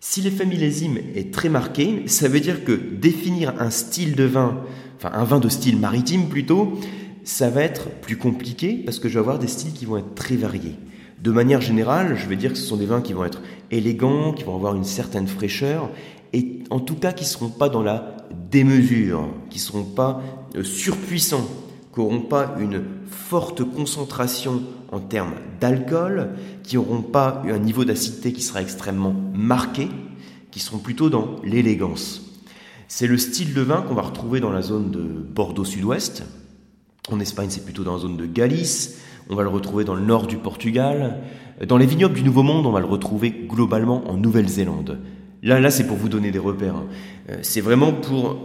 Si 0.00 0.20
l'effet 0.20 0.44
millésime 0.44 0.98
est 1.14 1.32
très 1.32 1.48
marqué, 1.48 2.02
ça 2.06 2.26
veut 2.26 2.40
dire 2.40 2.64
que 2.64 2.72
définir 2.72 3.54
un 3.60 3.70
style 3.70 4.16
de 4.16 4.24
vin, 4.24 4.58
enfin 4.96 5.12
un 5.14 5.22
vin 5.22 5.38
de 5.38 5.48
style 5.48 5.78
maritime 5.78 6.28
plutôt, 6.28 6.80
ça 7.22 7.50
va 7.50 7.62
être 7.62 7.90
plus 8.00 8.16
compliqué 8.16 8.72
parce 8.84 8.98
que 8.98 9.08
je 9.08 9.14
vais 9.14 9.20
avoir 9.20 9.38
des 9.38 9.46
styles 9.46 9.72
qui 9.72 9.84
vont 9.84 9.98
être 9.98 10.16
très 10.16 10.34
variés. 10.34 10.74
De 11.22 11.30
manière 11.30 11.60
générale, 11.60 12.16
je 12.16 12.28
vais 12.28 12.34
dire 12.34 12.50
que 12.50 12.58
ce 12.58 12.66
sont 12.66 12.76
des 12.76 12.86
vins 12.86 13.00
qui 13.00 13.12
vont 13.12 13.24
être 13.24 13.40
élégants, 13.70 14.32
qui 14.32 14.42
vont 14.42 14.56
avoir 14.56 14.74
une 14.74 14.82
certaine 14.82 15.28
fraîcheur 15.28 15.90
et 16.32 16.58
en 16.70 16.80
tout 16.80 16.96
cas 16.96 17.12
qui 17.12 17.22
ne 17.22 17.28
seront 17.28 17.50
pas 17.50 17.68
dans 17.68 17.84
la 17.84 18.16
démesure, 18.50 19.28
qui 19.48 19.58
ne 19.58 19.62
seront 19.62 19.84
pas 19.84 20.20
euh, 20.56 20.64
surpuissants, 20.64 21.48
qui 21.94 22.00
n'auront 22.00 22.22
pas 22.22 22.56
une 22.58 22.82
forte 23.06 23.62
concentration 23.62 24.62
en 24.90 24.98
termes 24.98 25.34
d'alcool, 25.60 26.30
qui 26.64 26.74
n'auront 26.74 27.02
pas 27.02 27.42
un 27.48 27.58
niveau 27.58 27.84
d'acidité 27.84 28.32
qui 28.32 28.42
sera 28.42 28.62
extrêmement 28.62 29.14
marqué, 29.32 29.88
qui 30.50 30.58
seront 30.58 30.78
plutôt 30.78 31.08
dans 31.08 31.36
l'élégance. 31.44 32.22
C'est 32.88 33.06
le 33.06 33.16
style 33.16 33.54
de 33.54 33.60
vin 33.60 33.82
qu'on 33.82 33.94
va 33.94 34.02
retrouver 34.02 34.40
dans 34.40 34.50
la 34.50 34.62
zone 34.62 34.90
de 34.90 35.02
Bordeaux 35.02 35.64
Sud-Ouest. 35.64 36.24
En 37.10 37.20
Espagne, 37.20 37.48
c'est 37.50 37.64
plutôt 37.64 37.84
dans 37.84 37.94
la 37.94 38.00
zone 38.00 38.16
de 38.16 38.26
Galice. 38.26 39.00
On 39.30 39.36
va 39.36 39.42
le 39.42 39.48
retrouver 39.48 39.84
dans 39.84 39.94
le 39.94 40.04
nord 40.04 40.26
du 40.26 40.36
Portugal. 40.36 41.20
Dans 41.66 41.76
les 41.76 41.86
vignobles 41.86 42.14
du 42.14 42.24
Nouveau 42.24 42.42
Monde, 42.42 42.66
on 42.66 42.72
va 42.72 42.80
le 42.80 42.86
retrouver 42.86 43.30
globalement 43.30 44.08
en 44.10 44.16
Nouvelle-Zélande. 44.16 44.98
Là, 45.42 45.60
là 45.60 45.70
c'est 45.70 45.86
pour 45.86 45.96
vous 45.96 46.08
donner 46.08 46.30
des 46.30 46.38
repères. 46.38 46.76
Hein. 46.76 46.86
Euh, 47.30 47.38
c'est 47.42 47.60
vraiment 47.60 47.92
pour 47.92 48.36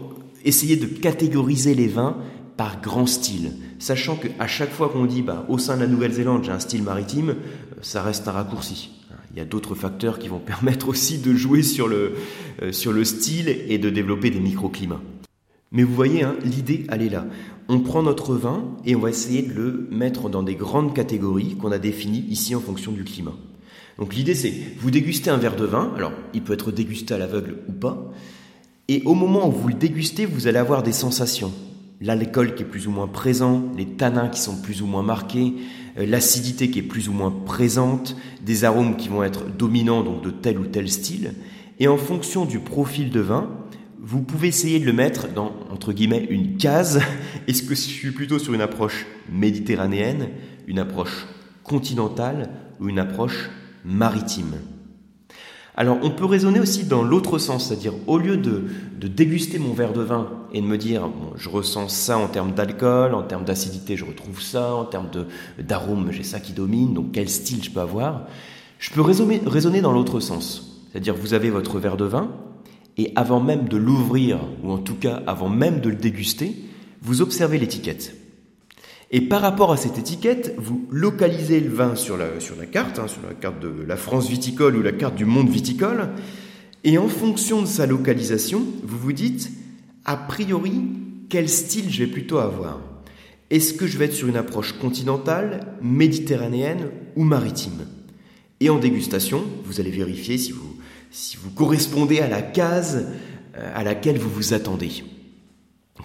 essayer 0.45 0.75
de 0.77 0.85
catégoriser 0.85 1.73
les 1.73 1.87
vins 1.87 2.17
par 2.59 2.81
grand 2.81 3.05
style, 3.05 3.53
sachant 3.79 4.17
qu'à 4.17 4.45
chaque 4.45 4.73
fois 4.73 4.89
qu'on 4.89 5.05
dit 5.05 5.21
bah, 5.21 5.45
au 5.47 5.57
sein 5.57 5.77
de 5.77 5.81
la 5.81 5.87
Nouvelle-Zélande 5.87 6.43
j'ai 6.43 6.51
un 6.51 6.59
style 6.59 6.83
maritime, 6.83 7.29
euh, 7.29 7.33
ça 7.81 8.03
reste 8.03 8.27
un 8.27 8.33
raccourci. 8.33 8.91
Il 9.31 9.37
y 9.37 9.41
a 9.41 9.45
d'autres 9.45 9.75
facteurs 9.75 10.19
qui 10.19 10.27
vont 10.27 10.39
permettre 10.45 10.89
aussi 10.89 11.19
de 11.19 11.33
jouer 11.33 11.63
sur 11.63 11.87
le, 11.87 12.15
euh, 12.61 12.73
sur 12.73 12.91
le 12.91 13.05
style 13.05 13.47
et 13.47 13.77
de 13.77 13.89
développer 13.89 14.29
des 14.29 14.41
microclimats. 14.41 14.99
Mais 15.71 15.83
vous 15.83 15.95
voyez, 15.95 16.23
hein, 16.23 16.35
l'idée, 16.43 16.85
elle 16.89 17.01
est 17.01 17.09
là. 17.09 17.27
On 17.69 17.79
prend 17.79 18.03
notre 18.03 18.35
vin 18.35 18.65
et 18.85 18.93
on 18.93 18.99
va 18.99 19.09
essayer 19.09 19.41
de 19.41 19.53
le 19.53 19.87
mettre 19.89 20.27
dans 20.27 20.43
des 20.43 20.55
grandes 20.55 20.93
catégories 20.93 21.55
qu'on 21.55 21.71
a 21.71 21.77
définies 21.77 22.25
ici 22.27 22.55
en 22.55 22.59
fonction 22.59 22.91
du 22.91 23.05
climat. 23.05 23.35
Donc 23.97 24.13
l'idée 24.13 24.35
c'est, 24.35 24.53
vous 24.79 24.91
dégustez 24.91 25.29
un 25.29 25.37
verre 25.37 25.55
de 25.55 25.65
vin, 25.65 25.93
alors 25.95 26.11
il 26.33 26.41
peut 26.41 26.53
être 26.53 26.73
dégusté 26.73 27.13
à 27.13 27.19
l'aveugle 27.19 27.59
ou 27.69 27.71
pas, 27.71 28.11
et 28.89 29.01
au 29.05 29.13
moment 29.13 29.47
où 29.47 29.51
vous 29.53 29.69
le 29.69 29.75
dégustez, 29.75 30.25
vous 30.25 30.47
allez 30.47 30.57
avoir 30.57 30.83
des 30.83 30.91
sensations. 30.91 31.53
L'alcool 32.01 32.55
qui 32.55 32.63
est 32.63 32.65
plus 32.65 32.87
ou 32.87 32.91
moins 32.91 33.07
présent, 33.07 33.63
les 33.77 33.85
tanins 33.85 34.29
qui 34.29 34.39
sont 34.39 34.61
plus 34.61 34.81
ou 34.81 34.85
moins 34.85 35.03
marqués, 35.03 35.55
euh, 35.97 36.05
l'acidité 36.05 36.69
qui 36.69 36.79
est 36.79 36.83
plus 36.83 37.09
ou 37.09 37.13
moins 37.13 37.31
présente, 37.31 38.15
des 38.41 38.63
arômes 38.63 38.95
qui 38.95 39.09
vont 39.09 39.23
être 39.23 39.45
dominants 39.47 40.03
donc 40.03 40.23
de 40.23 40.31
tel 40.31 40.59
ou 40.59 40.65
tel 40.65 40.89
style. 40.89 41.33
Et 41.79 41.87
en 41.87 41.97
fonction 41.97 42.45
du 42.45 42.59
profil 42.59 43.09
de 43.09 43.19
vin, 43.19 43.49
vous 44.01 44.21
pouvez 44.21 44.47
essayer 44.47 44.79
de 44.79 44.85
le 44.85 44.93
mettre 44.93 45.27
dans, 45.27 45.53
entre 45.71 45.91
guillemets, 45.91 46.25
une 46.29 46.55
case. 46.55 47.01
Est-ce 47.47 47.63
que 47.63 47.75
je 47.75 47.81
suis 47.81 48.11
plutôt 48.11 48.39
sur 48.39 48.53
une 48.53 48.61
approche 48.61 49.05
méditerranéenne, 49.29 50.29
une 50.67 50.79
approche 50.79 51.27
continentale 51.63 52.49
ou 52.79 52.87
une 52.87 52.99
approche 52.99 53.49
maritime? 53.83 54.55
Alors 55.79 55.97
on 56.03 56.09
peut 56.09 56.25
raisonner 56.25 56.59
aussi 56.59 56.83
dans 56.83 57.03
l'autre 57.03 57.37
sens, 57.37 57.69
c'est-à-dire 57.69 57.93
au 58.05 58.17
lieu 58.17 58.35
de, 58.35 58.65
déguster 59.07 59.59
mon 59.59 59.73
verre 59.73 59.93
de 59.93 60.01
vin 60.01 60.27
et 60.53 60.59
de 60.59 60.65
me 60.65 60.77
dire 60.77 61.09
je 61.37 61.47
ressens 61.47 61.87
ça 61.87 62.17
en 62.17 62.27
termes 62.27 62.51
d'alcool, 62.51 63.13
en 63.13 63.23
termes 63.23 63.45
d'acidité 63.45 63.95
je 63.95 64.03
retrouve 64.03 64.41
ça, 64.41 64.75
en 64.75 64.83
termes 64.83 65.07
d'arôme 65.57 66.11
j'ai 66.11 66.23
ça 66.23 66.41
qui 66.41 66.51
domine, 66.51 66.93
donc 66.93 67.13
quel 67.13 67.29
style 67.29 67.63
je 67.63 67.71
peux 67.71 67.79
avoir, 67.79 68.27
je 68.77 68.91
peux 68.91 68.99
raisonner, 68.99 69.41
raisonner 69.45 69.79
dans 69.79 69.93
l'autre 69.93 70.19
sens. 70.19 70.83
C'est-à-dire 70.91 71.15
vous 71.15 71.33
avez 71.33 71.49
votre 71.49 71.79
verre 71.79 71.95
de 71.95 72.05
vin 72.05 72.29
et 72.97 73.13
avant 73.15 73.39
même 73.39 73.69
de 73.69 73.77
l'ouvrir, 73.77 74.37
ou 74.65 74.73
en 74.73 74.79
tout 74.79 74.95
cas 74.95 75.23
avant 75.27 75.47
même 75.47 75.79
de 75.79 75.87
le 75.87 75.95
déguster, 75.95 76.57
vous 77.01 77.21
observez 77.21 77.57
l'étiquette. 77.57 78.18
Et 79.11 79.21
par 79.21 79.41
rapport 79.41 79.71
à 79.71 79.77
cette 79.77 79.97
étiquette, 79.97 80.53
vous 80.57 80.87
localisez 80.91 81.59
le 81.59 81.69
vin 81.69 81.95
sur 81.95 82.15
la, 82.15 82.39
sur 82.39 82.55
la 82.55 82.67
carte, 82.67 82.99
hein, 82.99 83.07
sur 83.07 83.21
la 83.27 83.33
carte 83.33 83.59
de 83.59 83.83
la 83.87 83.97
France 83.97 84.29
viticole 84.29 84.75
ou 84.75 84.83
la 84.83 84.91
carte 84.91 85.15
du 85.15 85.25
monde 85.25 85.49
viticole, 85.49 86.09
et 86.83 86.97
en 86.97 87.07
fonction 87.07 87.61
de 87.61 87.67
sa 87.67 87.85
localisation, 87.85 88.63
vous 88.83 88.97
vous 88.97 89.13
dites, 89.13 89.51
a 90.05 90.15
priori, 90.15 90.83
quel 91.27 91.49
style 91.49 91.89
je 91.89 92.03
vais 92.03 92.11
plutôt 92.11 92.37
avoir? 92.37 92.79
Est-ce 93.49 93.73
que 93.73 93.87
je 93.87 93.97
vais 93.97 94.05
être 94.05 94.13
sur 94.13 94.27
une 94.27 94.37
approche 94.37 94.73
continentale, 94.73 95.75
méditerranéenne 95.81 96.89
ou 97.15 97.23
maritime? 97.23 97.87
Et 98.59 98.69
en 98.69 98.77
dégustation, 98.77 99.43
vous 99.65 99.79
allez 99.79 99.91
vérifier 99.91 100.37
si 100.37 100.51
vous, 100.51 100.77
si 101.09 101.35
vous 101.37 101.49
correspondez 101.49 102.19
à 102.19 102.27
la 102.27 102.41
case 102.41 103.07
euh, 103.57 103.71
à 103.73 103.83
laquelle 103.83 104.19
vous 104.19 104.29
vous 104.29 104.53
attendez. 104.53 105.03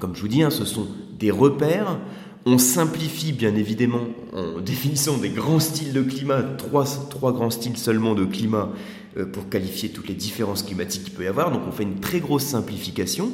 Comme 0.01 0.17
je 0.17 0.23
vous 0.23 0.29
dis, 0.29 0.43
hein, 0.43 0.51
ce 0.51 0.65
sont 0.65 0.89
des 1.19 1.31
repères 1.31 2.01
on 2.47 2.59
simplifie 2.59 3.33
bien 3.33 3.55
évidemment 3.55 4.07
en 4.33 4.61
définissant 4.65 5.19
des 5.19 5.31
grands 5.31 5.61
styles 5.61 5.93
de 5.93 6.03
climat, 6.03 6.43
trois, 6.43 7.33
grands 7.33 7.51
styles 7.51 7.77
seulement 7.77 8.15
de 8.15 8.25
climat 8.25 8.71
euh, 9.17 9.27
pour 9.27 9.49
qualifier 9.49 9.89
toutes 9.89 10.09
les 10.09 10.15
différences 10.15 10.63
climatiques 10.63 11.05
qu'il 11.05 11.15
peut 11.15 11.25
y 11.25 11.29
avoir. 11.29 11.51
Donc 11.51 11.63
on 11.69 11.73
fait 11.73 11.85
une 11.85 12.01
très 12.01 12.21
grosse 12.21 12.45
simplification, 12.45 13.31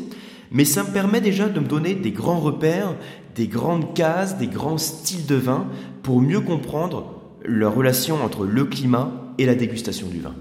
mais 0.51 0.65
ça 0.65 0.85
me 0.85 0.93
permet 0.93 1.21
déjà 1.21 1.49
de 1.49 1.61
me 1.61 1.67
donner 1.67 1.95
des 1.95 2.13
grands 2.13 2.41
repères, 2.41 2.95
des 3.35 3.49
grandes 3.49 3.95
cases, 3.95 4.39
des 4.39 4.49
grands 4.49 4.79
styles 4.79 5.27
de 5.27 5.37
vin 5.37 5.67
pour 6.03 6.21
mieux 6.21 6.41
comprendre 6.41 7.21
la 7.45 7.69
relation 7.69 8.23
entre 8.23 8.45
le 8.45 8.65
climat 8.65 9.35
et 9.39 9.47
la 9.47 9.55
dégustation 9.55 10.09
du 10.09 10.21
vin. 10.21 10.35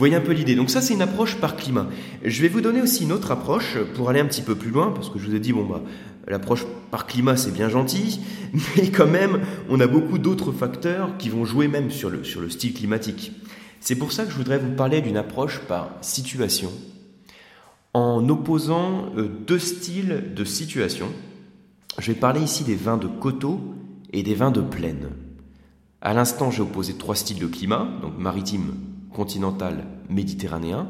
Voyez 0.00 0.16
un 0.16 0.20
peu 0.20 0.32
l'idée. 0.32 0.54
Donc 0.54 0.70
ça, 0.70 0.80
c'est 0.80 0.94
une 0.94 1.02
approche 1.02 1.36
par 1.36 1.56
climat. 1.56 1.86
Je 2.24 2.40
vais 2.40 2.48
vous 2.48 2.62
donner 2.62 2.80
aussi 2.80 3.04
une 3.04 3.12
autre 3.12 3.30
approche 3.32 3.76
pour 3.94 4.08
aller 4.08 4.20
un 4.20 4.24
petit 4.24 4.40
peu 4.40 4.54
plus 4.54 4.70
loin, 4.70 4.92
parce 4.92 5.10
que 5.10 5.18
je 5.18 5.26
vous 5.26 5.34
ai 5.34 5.40
dit, 5.40 5.52
bon, 5.52 5.66
bah, 5.66 5.82
L'approche 6.26 6.66
par 6.90 7.06
climat, 7.06 7.36
c'est 7.36 7.52
bien 7.52 7.68
gentil, 7.68 8.20
mais 8.76 8.90
quand 8.90 9.06
même, 9.06 9.40
on 9.68 9.80
a 9.80 9.86
beaucoup 9.86 10.18
d'autres 10.18 10.52
facteurs 10.52 11.16
qui 11.18 11.28
vont 11.28 11.44
jouer 11.44 11.68
même 11.68 11.90
sur 11.90 12.10
le, 12.10 12.24
sur 12.24 12.40
le 12.40 12.50
style 12.50 12.74
climatique. 12.74 13.32
C'est 13.80 13.96
pour 13.96 14.12
ça 14.12 14.24
que 14.24 14.30
je 14.30 14.36
voudrais 14.36 14.58
vous 14.58 14.72
parler 14.72 15.00
d'une 15.00 15.16
approche 15.16 15.60
par 15.60 15.90
situation, 16.02 16.70
en 17.94 18.28
opposant 18.28 19.06
euh, 19.16 19.28
deux 19.46 19.58
styles 19.58 20.32
de 20.36 20.44
situation. 20.44 21.08
Je 21.98 22.12
vais 22.12 22.18
parler 22.18 22.42
ici 22.42 22.62
des 22.62 22.76
vins 22.76 22.98
de 22.98 23.06
coteau 23.08 23.60
et 24.12 24.22
des 24.22 24.34
vins 24.34 24.50
de 24.50 24.60
plaine. 24.60 25.10
À 26.02 26.14
l'instant, 26.14 26.50
j'ai 26.50 26.62
opposé 26.62 26.94
trois 26.94 27.16
styles 27.16 27.38
de 27.38 27.46
climat, 27.46 27.88
donc 28.02 28.18
maritime, 28.18 28.74
continental, 29.12 29.84
méditerranéen. 30.08 30.88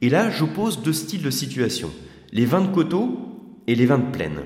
Et 0.00 0.08
là, 0.08 0.30
j'oppose 0.30 0.82
deux 0.82 0.92
styles 0.92 1.22
de 1.22 1.30
situation, 1.30 1.90
les 2.32 2.44
vins 2.44 2.60
de 2.60 2.72
coteau 2.74 3.23
et 3.66 3.74
les 3.74 3.86
vins 3.86 3.98
de 3.98 4.10
plaine. 4.10 4.40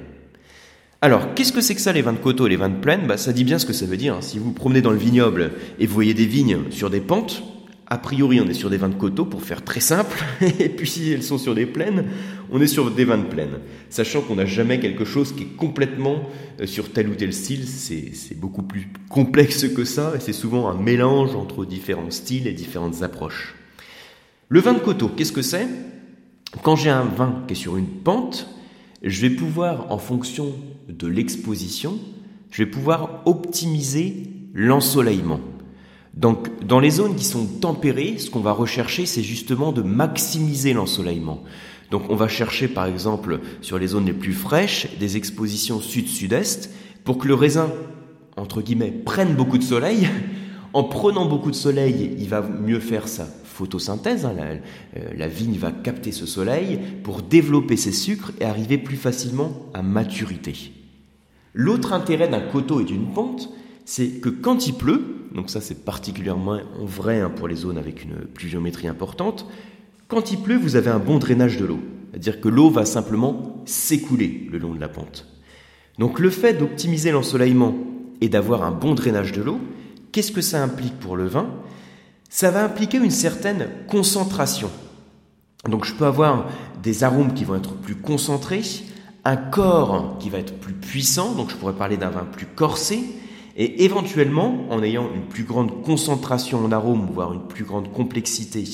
Alors, 1.01 1.35
qu'est-ce 1.35 1.53
que 1.53 1.61
c'est 1.61 1.77
que 1.77 1.81
ça, 1.81 1.93
les 1.93 2.03
vins 2.03 2.13
de 2.13 2.19
coteau 2.19 2.47
et 2.47 2.51
les 2.51 2.57
vins 2.57 2.69
de 2.69 2.81
plaine? 2.81 3.07
Bah, 3.07 3.17
Ça 3.17 3.33
dit 3.33 3.45
bien 3.45 3.59
ce 3.59 3.67
que 3.67 3.73
ça 3.73 3.87
veut 3.87 3.97
dire. 3.97 4.17
Si 4.21 4.39
vous 4.39 4.53
promenez 4.53 4.83
dans 4.83 4.91
le 4.91 4.99
vignoble 4.99 5.53
et 5.79 5.87
vous 5.87 5.95
voyez 5.95 6.15
des 6.15 6.27
vignes 6.27 6.71
sur 6.71 6.91
des 6.91 7.01
pentes, 7.01 7.43
a 7.91 7.97
priori, 7.97 8.39
on 8.41 8.49
est 8.49 8.55
sur 8.55 8.69
des 8.69 8.77
vins 8.77 8.91
de 8.91 8.97
coteau, 8.97 9.25
pour 9.25 9.43
faire 9.43 9.65
très 9.65 9.81
simple. 9.81 10.23
Et 10.59 10.69
puis, 10.69 10.87
si 10.87 11.11
elles 11.11 11.23
sont 11.23 11.39
sur 11.39 11.55
des 11.55 11.65
plaines, 11.65 12.05
on 12.51 12.61
est 12.61 12.67
sur 12.67 12.91
des 12.91 13.07
vins 13.07 13.17
de 13.17 13.27
plaine. 13.27 13.61
Sachant 13.89 14.21
qu'on 14.21 14.35
n'a 14.35 14.45
jamais 14.45 14.79
quelque 14.79 15.07
chose 15.07 15.33
qui 15.33 15.45
est 15.45 15.57
complètement 15.57 16.29
euh, 16.61 16.67
sur 16.67 16.93
tel 16.93 17.09
ou 17.09 17.15
tel 17.15 17.33
style. 17.33 17.67
C'est 17.67 18.39
beaucoup 18.39 18.63
plus 18.63 18.89
complexe 19.09 19.69
que 19.69 19.85
ça. 19.85 20.13
Et 20.17 20.21
c'est 20.21 20.35
souvent 20.35 20.69
un 20.69 20.75
mélange 20.75 21.35
entre 21.35 21.65
différents 21.65 22.11
styles 22.11 22.47
et 22.47 22.53
différentes 22.53 23.03
approches. 23.03 23.55
Le 24.51 24.61
vin 24.61 24.75
de 24.75 24.81
coteau, 24.81 25.09
qu'est-ce 25.09 25.33
que 25.33 25.43
c'est? 25.43 25.67
Quand 26.63 26.77
j'ai 26.77 26.91
un 26.91 27.05
vin 27.05 27.45
qui 27.47 27.53
est 27.53 27.57
sur 27.57 27.77
une 27.77 27.87
pente, 27.87 28.49
je 29.03 29.21
vais 29.21 29.31
pouvoir, 29.31 29.91
en 29.91 29.99
fonction 29.99 30.53
de 30.89 31.07
l'exposition, 31.07 31.99
je 32.51 32.63
vais 32.63 32.71
pouvoir 32.71 33.23
optimiser 33.27 34.31
l'ensoleillement. 34.55 35.41
Donc, 36.15 36.65
dans 36.67 36.81
les 36.81 36.91
zones 36.91 37.15
qui 37.15 37.25
sont 37.25 37.47
tempérées, 37.47 38.19
ce 38.19 38.29
qu'on 38.31 38.41
va 38.41 38.53
rechercher, 38.53 39.07
c'est 39.07 39.23
justement 39.23 39.71
de 39.71 39.83
maximiser 39.83 40.73
l'ensoleillement. 40.73 41.45
Donc, 41.91 42.11
on 42.11 42.17
va 42.17 42.29
chercher, 42.29 42.67
par 42.67 42.87
exemple, 42.87 43.41
sur 43.61 43.79
les 43.79 43.89
zones 43.89 44.07
les 44.07 44.13
plus 44.13 44.33
fraîches, 44.33 44.89
des 44.99 45.17
expositions 45.17 45.81
sud-sud-est, 45.81 46.71
pour 47.05 47.19
que 47.19 47.29
le 47.29 47.35
raisin, 47.35 47.71
entre 48.37 48.63
guillemets, 48.63 48.91
prenne 48.91 49.35
beaucoup 49.35 49.59
de 49.59 49.63
soleil. 49.63 50.09
En 50.73 50.85
prenant 50.85 51.27
beaucoup 51.27 51.51
de 51.51 51.57
soleil, 51.57 52.15
il 52.19 52.29
va 52.29 52.43
mieux 52.43 52.81
faire 52.81 53.09
ça 53.09 53.27
photosynthèse. 53.59 54.25
Hein, 54.25 54.37
euh, 54.97 55.11
la, 55.17 55.29
vigne 55.29 55.59
va 55.59 55.73
capter 55.73 56.13
ce 56.13 56.27
soleil 56.27 56.79
pour 57.03 57.23
développer 57.23 57.77
ses 57.77 57.93
sucres 57.93 58.33
et 58.41 58.45
arriver 58.45 58.79
plus 58.79 58.97
facilement 58.97 59.67
à 59.75 59.83
maturité. 59.83 60.73
L'autre 61.55 61.93
intérêt 61.93 62.29
d'un 62.29 62.41
coteau 62.41 62.81
et 62.81 62.85
d'une 62.85 63.13
pente, 63.13 63.51
c'est 63.85 64.21
que 64.21 64.29
quand 64.29 64.67
il 64.67 64.75
pleut, 64.75 65.27
donc 65.35 65.51
ça 65.51 65.61
c'est 65.61 65.85
particulièrement 65.85 66.61
vrai 66.79 67.21
hein, 67.21 67.31
pour 67.31 67.49
les 67.49 67.57
zones 67.57 67.79
avec 67.79 68.05
une 68.05 68.27
pluviométrie 68.27 68.87
importante, 68.87 69.47
quand 70.07 70.31
il 70.31 70.39
pleut, 70.39 70.57
vous 70.57 70.77
avez 70.77 70.91
un 70.91 70.99
bon 70.99 71.19
drainage 71.19 71.59
de 71.59 71.67
l'eau. 71.67 71.81
C'est-à-dire 72.11 72.41
que 72.41 72.49
l'eau 72.49 72.71
va 72.71 72.85
simplement 72.85 73.63
s'écouler 73.67 74.49
le 74.51 74.59
long 74.59 74.75
de 74.75 74.81
la 74.81 74.89
pente. 74.89 75.27
Donc 75.99 76.21
le 76.21 76.31
fait 76.31 76.55
d'optimiser 76.55 77.11
l'ensoleillement 77.11 77.77
et 78.21 78.29
d'avoir 78.29 78.63
un 78.63 78.71
bon 78.71 78.95
drainage 78.95 79.33
de 79.33 79.43
l'eau, 79.43 79.59
qu'est-ce 80.13 80.33
que 80.33 80.41
ça 80.41 80.63
implique 80.63 80.99
pour 80.99 81.17
le 81.17 81.27
vin? 81.27 81.51
Ça 82.29 82.51
va 82.51 82.65
impliquer 82.65 82.99
une 82.99 83.11
certaine 83.11 83.69
concentration. 83.89 84.71
Donc 85.69 85.85
je 85.85 85.95
peux 85.95 86.07
avoir 86.07 86.47
des 86.83 87.05
arômes 87.05 87.35
qui 87.35 87.45
vont 87.45 87.57
être 87.57 87.75
plus 87.75 87.97
concentrés, 87.97 88.63
un 89.25 89.37
corps 89.37 90.17
qui 90.19 90.31
va 90.31 90.39
être 90.39 90.59
plus 90.59 90.75
puissant, 90.75 91.33
donc 91.33 91.51
je 91.51 91.57
pourrais 91.57 91.75
parler 91.75 91.97
d'un 91.97 92.11
vin 92.11 92.25
plus 92.25 92.47
corsé, 92.47 93.03
et 93.57 93.85
éventuellement, 93.85 94.67
en 94.71 94.83
ayant 94.83 95.11
une 95.13 95.27
plus 95.27 95.43
grande 95.43 95.83
concentration 95.83 96.65
en 96.65 96.71
arômes, 96.71 97.09
voire 97.13 97.33
une 97.33 97.47
plus 97.47 97.65
grande 97.65 97.93
complexité, 97.93 98.65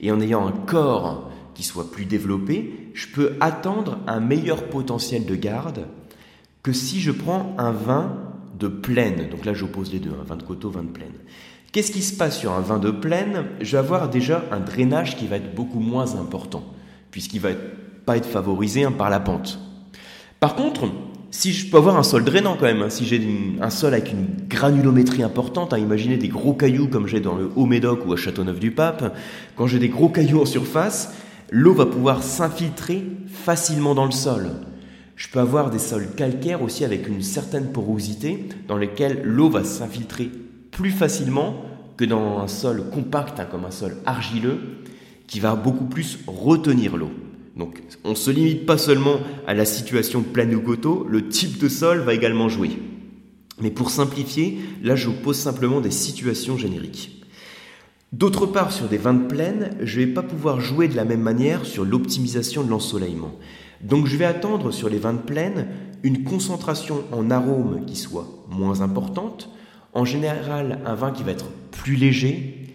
et 0.00 0.10
en 0.10 0.20
ayant 0.20 0.46
un 0.46 0.52
corps 0.52 1.30
qui 1.54 1.62
soit 1.62 1.90
plus 1.90 2.06
développé, 2.06 2.90
je 2.94 3.06
peux 3.06 3.36
attendre 3.40 3.98
un 4.06 4.20
meilleur 4.20 4.64
potentiel 4.64 5.24
de 5.26 5.36
garde 5.36 5.86
que 6.62 6.72
si 6.72 7.00
je 7.00 7.12
prends 7.12 7.54
un 7.58 7.70
vin 7.70 8.16
de 8.58 8.68
plaine. 8.68 9.28
Donc 9.30 9.44
là, 9.44 9.54
j'oppose 9.54 9.92
les 9.92 9.98
deux, 9.98 10.10
un 10.10 10.24
vin 10.24 10.36
de 10.36 10.42
coteau, 10.42 10.70
vin 10.70 10.82
de 10.82 10.88
plaine. 10.88 11.12
Qu'est-ce 11.72 11.90
qui 11.90 12.02
se 12.02 12.14
passe 12.14 12.38
sur 12.38 12.52
un 12.52 12.60
vin 12.60 12.78
de 12.78 12.90
plaine? 12.90 13.46
Je 13.62 13.72
vais 13.72 13.78
avoir 13.78 14.10
déjà 14.10 14.44
un 14.50 14.60
drainage 14.60 15.16
qui 15.16 15.26
va 15.26 15.36
être 15.36 15.54
beaucoup 15.54 15.80
moins 15.80 16.16
important, 16.16 16.62
puisqu'il 17.10 17.40
va 17.40 17.48
pas 18.04 18.18
être 18.18 18.26
favorisé 18.26 18.84
hein, 18.84 18.92
par 18.92 19.08
la 19.08 19.20
pente. 19.20 19.58
Par 20.38 20.54
contre, 20.54 20.82
si 21.30 21.54
je 21.54 21.70
peux 21.70 21.78
avoir 21.78 21.96
un 21.96 22.02
sol 22.02 22.24
drainant 22.24 22.56
quand 22.60 22.66
même, 22.66 22.82
hein, 22.82 22.90
si 22.90 23.06
j'ai 23.06 23.26
un 23.62 23.70
sol 23.70 23.94
avec 23.94 24.12
une 24.12 24.26
granulométrie 24.50 25.22
importante, 25.22 25.72
hein, 25.72 25.78
imaginez 25.78 26.18
des 26.18 26.28
gros 26.28 26.52
cailloux 26.52 26.88
comme 26.88 27.06
j'ai 27.06 27.20
dans 27.20 27.36
le 27.36 27.50
Haut-Médoc 27.56 28.06
ou 28.06 28.12
à 28.12 28.16
Châteauneuf-du-Pape, 28.16 29.16
quand 29.56 29.66
j'ai 29.66 29.78
des 29.78 29.88
gros 29.88 30.10
cailloux 30.10 30.42
en 30.42 30.46
surface, 30.46 31.14
l'eau 31.50 31.72
va 31.72 31.86
pouvoir 31.86 32.22
s'infiltrer 32.22 33.02
facilement 33.28 33.94
dans 33.94 34.04
le 34.04 34.10
sol. 34.10 34.50
Je 35.16 35.28
peux 35.30 35.40
avoir 35.40 35.70
des 35.70 35.78
sols 35.78 36.08
calcaires 36.16 36.60
aussi 36.60 36.84
avec 36.84 37.08
une 37.08 37.22
certaine 37.22 37.72
porosité 37.72 38.50
dans 38.68 38.76
lesquels 38.76 39.22
l'eau 39.24 39.48
va 39.48 39.64
s'infiltrer 39.64 40.30
plus 40.72 40.90
facilement 40.90 41.64
que 41.96 42.04
dans 42.04 42.40
un 42.40 42.48
sol 42.48 42.90
compact, 42.92 43.38
hein, 43.38 43.46
comme 43.48 43.64
un 43.64 43.70
sol 43.70 43.96
argileux, 44.04 44.58
qui 45.28 45.38
va 45.38 45.54
beaucoup 45.54 45.84
plus 45.84 46.18
retenir 46.26 46.96
l'eau. 46.96 47.12
Donc 47.56 47.82
on 48.02 48.10
ne 48.10 48.14
se 48.14 48.30
limite 48.30 48.66
pas 48.66 48.78
seulement 48.78 49.18
à 49.46 49.54
la 49.54 49.64
situation 49.64 50.22
pleine 50.22 50.54
ou 50.54 50.60
coteau, 50.60 51.06
le 51.08 51.28
type 51.28 51.58
de 51.58 51.68
sol 51.68 52.00
va 52.00 52.14
également 52.14 52.48
jouer. 52.48 52.70
Mais 53.60 53.70
pour 53.70 53.90
simplifier, 53.90 54.58
là 54.82 54.96
je 54.96 55.06
vous 55.06 55.14
pose 55.14 55.38
simplement 55.38 55.80
des 55.80 55.90
situations 55.90 56.56
génériques. 56.56 57.22
D'autre 58.12 58.44
part, 58.44 58.72
sur 58.72 58.88
des 58.88 58.98
vins 58.98 59.14
de 59.14 59.26
plaine, 59.26 59.76
je 59.80 60.00
ne 60.00 60.04
vais 60.04 60.12
pas 60.12 60.22
pouvoir 60.22 60.60
jouer 60.60 60.86
de 60.86 60.96
la 60.96 61.06
même 61.06 61.22
manière 61.22 61.64
sur 61.64 61.84
l'optimisation 61.84 62.62
de 62.62 62.68
l'ensoleillement. 62.68 63.32
Donc 63.82 64.06
je 64.06 64.16
vais 64.16 64.26
attendre 64.26 64.70
sur 64.70 64.88
les 64.88 64.98
vins 64.98 65.14
de 65.14 65.18
plaine 65.18 65.68
une 66.02 66.24
concentration 66.24 67.04
en 67.12 67.30
arômes 67.30 67.84
qui 67.86 67.96
soit 67.96 68.28
moins 68.50 68.80
importante, 68.80 69.48
en 69.92 70.04
général, 70.04 70.80
un 70.84 70.94
vin 70.94 71.10
qui 71.10 71.22
va 71.22 71.32
être 71.32 71.50
plus 71.70 71.96
léger, 71.96 72.74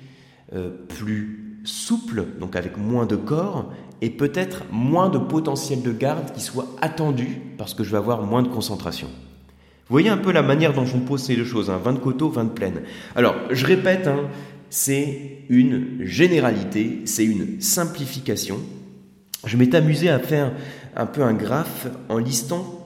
euh, 0.54 0.70
plus 0.88 1.62
souple, 1.64 2.26
donc 2.40 2.56
avec 2.56 2.78
moins 2.78 3.06
de 3.06 3.16
corps, 3.16 3.72
et 4.02 4.10
peut-être 4.10 4.64
moins 4.72 5.10
de 5.10 5.18
potentiel 5.18 5.82
de 5.82 5.92
garde 5.92 6.32
qui 6.34 6.42
soit 6.42 6.68
attendu 6.82 7.42
parce 7.58 7.74
que 7.74 7.84
je 7.84 7.92
vais 7.92 7.98
avoir 7.98 8.22
moins 8.22 8.44
de 8.44 8.48
concentration. 8.48 9.08
Vous 9.08 9.94
voyez 9.94 10.10
un 10.10 10.18
peu 10.18 10.32
la 10.32 10.44
manière 10.44 10.74
dont 10.74 10.86
je 10.86 10.98
pose 10.98 11.24
ces 11.24 11.36
deux 11.36 11.46
choses, 11.46 11.70
hein, 11.70 11.80
20 11.84 11.94
de 11.94 12.00
coteau, 12.00 12.30
20 12.30 12.44
de 12.46 12.50
plaine. 12.50 12.82
Alors, 13.16 13.36
je 13.50 13.66
répète, 13.66 14.08
hein, 14.08 14.28
c'est 14.70 15.44
une 15.50 16.00
généralité, 16.02 17.02
c'est 17.06 17.26
une 17.26 17.62
simplification. 17.62 18.60
Je 19.46 19.56
m'étais 19.58 19.78
amusé 19.78 20.10
à 20.10 20.20
faire 20.20 20.52
un 20.96 21.06
peu 21.06 21.24
un 21.24 21.34
graphe 21.34 21.88
en 22.10 22.18
listant 22.18 22.77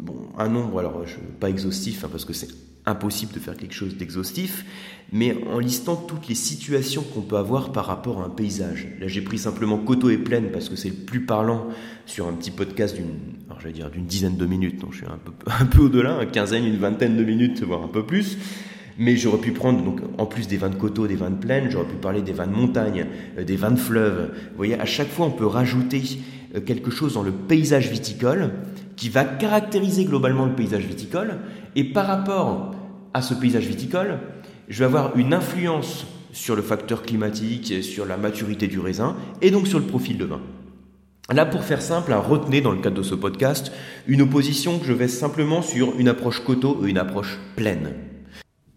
bon, 0.00 0.16
un 0.38 0.48
nombre, 0.48 0.78
alors 0.78 1.06
je, 1.06 1.16
pas 1.38 1.48
exhaustif 1.48 2.04
hein, 2.04 2.08
parce 2.10 2.24
que 2.24 2.32
c'est 2.32 2.48
impossible 2.86 3.32
de 3.32 3.38
faire 3.38 3.56
quelque 3.56 3.74
chose 3.74 3.96
d'exhaustif, 3.96 4.64
mais 5.12 5.36
en 5.52 5.58
listant 5.58 5.96
toutes 5.96 6.28
les 6.28 6.34
situations 6.34 7.02
qu'on 7.02 7.20
peut 7.20 7.36
avoir 7.36 7.72
par 7.72 7.86
rapport 7.86 8.20
à 8.20 8.24
un 8.24 8.30
paysage. 8.30 8.88
Là, 9.00 9.06
j'ai 9.06 9.20
pris 9.20 9.38
simplement 9.38 9.78
coteau 9.78 10.10
et 10.10 10.18
plaine 10.18 10.50
parce 10.52 10.68
que 10.68 10.76
c'est 10.76 10.88
le 10.88 10.94
plus 10.94 11.20
parlant 11.20 11.68
sur 12.06 12.26
un 12.26 12.32
petit 12.32 12.50
podcast 12.50 12.96
d'une, 12.96 13.18
alors 13.48 13.90
d'une 13.90 14.06
dizaine 14.06 14.36
de 14.36 14.46
minutes, 14.46 14.80
donc 14.80 14.92
je 14.92 14.98
suis 14.98 15.06
un 15.60 15.66
peu, 15.66 15.82
au-delà, 15.82 16.22
une 16.22 16.30
quinzaine, 16.30 16.64
une 16.64 16.78
vingtaine 16.78 17.16
de 17.16 17.24
minutes, 17.24 17.62
voire 17.62 17.82
un 17.82 17.88
peu 17.88 18.04
plus. 18.04 18.38
Mais 18.98 19.16
j'aurais 19.16 19.38
pu 19.38 19.52
prendre, 19.52 19.82
donc, 19.82 20.00
en 20.18 20.26
plus 20.26 20.46
des 20.46 20.58
vins 20.58 20.68
de 20.68 20.74
coteaux, 20.74 21.06
des 21.06 21.16
vins 21.16 21.30
de 21.30 21.38
plaine, 21.38 21.70
j'aurais 21.70 21.86
pu 21.86 21.96
parler 21.96 22.20
des 22.20 22.32
vins 22.32 22.46
de 22.46 22.52
montagne, 22.52 23.06
euh, 23.38 23.44
des 23.44 23.56
vins 23.56 23.70
de 23.70 23.78
fleuve. 23.78 24.32
Vous 24.50 24.56
voyez, 24.56 24.78
à 24.78 24.84
chaque 24.84 25.08
fois, 25.08 25.24
on 25.24 25.30
peut 25.30 25.46
rajouter 25.46 26.02
quelque 26.66 26.90
chose 26.90 27.14
dans 27.14 27.22
le 27.22 27.32
paysage 27.32 27.90
viticole 27.90 28.52
qui 28.96 29.08
va 29.08 29.24
caractériser 29.24 30.04
globalement 30.04 30.46
le 30.46 30.54
paysage 30.54 30.84
viticole. 30.84 31.38
Et 31.76 31.84
par 31.84 32.06
rapport 32.06 32.74
à 33.14 33.22
ce 33.22 33.34
paysage 33.34 33.66
viticole, 33.66 34.18
je 34.68 34.78
vais 34.80 34.84
avoir 34.84 35.16
une 35.16 35.34
influence 35.34 36.06
sur 36.32 36.56
le 36.56 36.62
facteur 36.62 37.02
climatique, 37.02 37.82
sur 37.82 38.06
la 38.06 38.16
maturité 38.16 38.68
du 38.68 38.78
raisin 38.78 39.16
et 39.42 39.50
donc 39.50 39.66
sur 39.66 39.78
le 39.78 39.86
profil 39.86 40.18
de 40.18 40.24
vin. 40.24 40.40
Là, 41.32 41.46
pour 41.46 41.62
faire 41.62 41.80
simple, 41.80 42.12
retenez 42.12 42.60
dans 42.60 42.72
le 42.72 42.80
cadre 42.80 42.96
de 42.96 43.02
ce 43.02 43.14
podcast 43.14 43.72
une 44.08 44.22
opposition 44.22 44.78
que 44.78 44.86
je 44.86 44.92
vais 44.92 45.08
simplement 45.08 45.62
sur 45.62 45.98
une 45.98 46.08
approche 46.08 46.40
coteau 46.44 46.80
et 46.84 46.90
une 46.90 46.98
approche 46.98 47.38
pleine. 47.54 47.94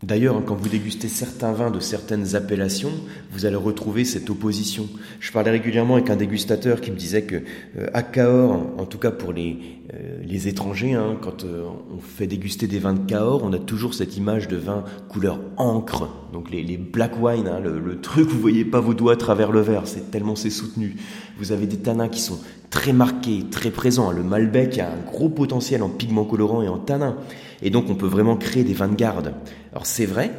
D'ailleurs, 0.03 0.43
quand 0.43 0.55
vous 0.55 0.67
dégustez 0.67 1.07
certains 1.07 1.53
vins 1.53 1.71
de 1.71 1.79
certaines 1.79 2.35
appellations, 2.35 2.91
vous 3.31 3.45
allez 3.45 3.55
retrouver 3.55 4.03
cette 4.03 4.29
opposition. 4.29 4.89
Je 5.21 5.31
parlais 5.31 5.51
régulièrement 5.51 5.95
avec 5.95 6.09
un 6.09 6.17
dégustateur 6.17 6.81
qui 6.81 6.91
me 6.91 6.97
disait 6.97 7.21
que 7.21 7.37
euh, 7.77 7.87
à 7.93 8.03
Cahors, 8.03 8.67
en 8.77 8.85
tout 8.85 8.97
cas 8.97 9.11
pour 9.11 9.31
les, 9.31 9.59
euh, 9.93 10.19
les 10.21 10.49
étrangers, 10.49 10.91
hein, 10.91 11.15
quand 11.21 11.45
euh, 11.45 11.63
on 11.95 12.01
fait 12.01 12.27
déguster 12.27 12.67
des 12.67 12.79
vins 12.79 12.95
de 12.95 13.09
Cahors, 13.09 13.45
on 13.45 13.53
a 13.53 13.59
toujours 13.59 13.93
cette 13.93 14.17
image 14.17 14.49
de 14.49 14.57
vin 14.57 14.83
couleur 15.07 15.39
encre, 15.55 16.09
donc 16.33 16.51
les, 16.51 16.63
les 16.63 16.75
black 16.75 17.13
wine, 17.21 17.47
hein, 17.47 17.61
le, 17.61 17.79
le, 17.79 18.01
truc 18.01 18.27
où 18.27 18.31
vous 18.31 18.41
voyez 18.41 18.65
pas 18.65 18.81
vos 18.81 18.93
doigts 18.93 19.13
à 19.13 19.17
travers 19.17 19.53
le 19.53 19.61
verre, 19.61 19.83
c'est 19.85 20.11
tellement 20.11 20.35
c'est 20.35 20.49
soutenu. 20.49 20.97
Vous 21.37 21.53
avez 21.53 21.65
des 21.65 21.77
tanins 21.77 22.09
qui 22.09 22.19
sont 22.19 22.39
très 22.69 22.91
marqués, 22.91 23.45
très 23.49 23.69
présents. 23.69 24.11
Le 24.11 24.23
Malbec 24.23 24.79
a 24.79 24.91
un 24.91 24.97
gros 25.05 25.29
potentiel 25.29 25.81
en 25.81 25.89
pigments 25.89 26.25
colorants 26.25 26.61
et 26.61 26.67
en 26.67 26.79
tanins. 26.79 27.15
Et 27.61 27.69
donc 27.69 27.85
on 27.89 27.95
peut 27.95 28.07
vraiment 28.07 28.35
créer 28.35 28.63
des 28.63 28.73
vins 28.73 28.89
de 28.89 28.95
garde. 28.95 29.33
Alors 29.73 29.85
c'est 29.85 30.05
vrai, 30.05 30.31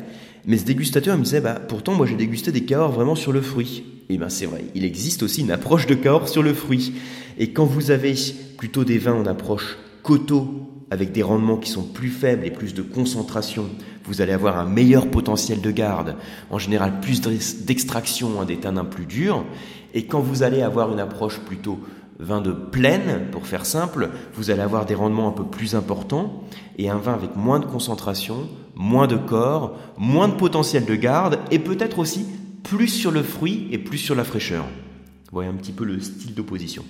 mais 0.46 0.58
ce 0.58 0.64
dégustateur 0.64 1.18
me 1.18 1.24
disait, 1.24 1.40
bah, 1.40 1.60
pourtant 1.68 1.94
moi 1.94 2.06
j'ai 2.06 2.16
dégusté 2.16 2.52
des 2.52 2.64
Cahors 2.64 2.92
vraiment 2.92 3.14
sur 3.14 3.32
le 3.32 3.42
fruit. 3.42 3.84
Et 4.08 4.16
bien 4.16 4.28
c'est 4.28 4.46
vrai, 4.46 4.64
il 4.74 4.84
existe 4.84 5.22
aussi 5.22 5.40
une 5.40 5.50
approche 5.50 5.86
de 5.86 5.94
Cahors 5.94 6.28
sur 6.28 6.42
le 6.42 6.54
fruit. 6.54 6.94
Et 7.38 7.52
quand 7.52 7.64
vous 7.64 7.90
avez 7.90 8.14
plutôt 8.56 8.84
des 8.84 8.98
vins 8.98 9.14
en 9.14 9.26
approche 9.26 9.76
coteau, 10.02 10.70
avec 10.90 11.12
des 11.12 11.22
rendements 11.22 11.56
qui 11.56 11.70
sont 11.70 11.82
plus 11.82 12.10
faibles 12.10 12.46
et 12.46 12.50
plus 12.50 12.74
de 12.74 12.82
concentration, 12.82 13.66
vous 14.04 14.20
allez 14.20 14.32
avoir 14.32 14.58
un 14.58 14.64
meilleur 14.64 15.08
potentiel 15.10 15.60
de 15.60 15.70
garde, 15.70 16.16
en 16.50 16.58
général 16.58 17.00
plus 17.00 17.20
d'extraction, 17.20 18.40
hein, 18.40 18.44
des 18.44 18.58
tanins 18.58 18.84
plus 18.84 19.06
durs. 19.06 19.44
Et 19.92 20.06
quand 20.06 20.20
vous 20.20 20.42
allez 20.42 20.62
avoir 20.62 20.92
une 20.92 21.00
approche 21.00 21.40
plutôt 21.40 21.80
vin 22.20 22.40
de 22.40 22.52
plaine, 22.52 23.26
pour 23.32 23.46
faire 23.46 23.66
simple, 23.66 24.10
vous 24.34 24.50
allez 24.50 24.60
avoir 24.60 24.86
des 24.86 24.94
rendements 24.94 25.28
un 25.28 25.32
peu 25.32 25.44
plus 25.44 25.74
importants 25.74 26.44
et 26.78 26.88
un 26.90 26.98
vin 26.98 27.14
avec 27.14 27.34
moins 27.34 27.58
de 27.58 27.66
concentration, 27.66 28.48
moins 28.76 29.06
de 29.06 29.16
corps, 29.16 29.76
moins 29.98 30.28
de 30.28 30.34
potentiel 30.34 30.84
de 30.84 30.94
garde 30.94 31.38
et 31.50 31.58
peut-être 31.58 31.98
aussi 31.98 32.26
plus 32.62 32.88
sur 32.88 33.10
le 33.10 33.22
fruit 33.22 33.68
et 33.70 33.78
plus 33.78 33.98
sur 33.98 34.14
la 34.14 34.24
fraîcheur. 34.24 34.64
Vous 34.64 35.32
voyez 35.32 35.50
un 35.50 35.54
petit 35.54 35.72
peu 35.72 35.84
le 35.84 36.00
style 36.00 36.34
d'opposition. 36.34 36.84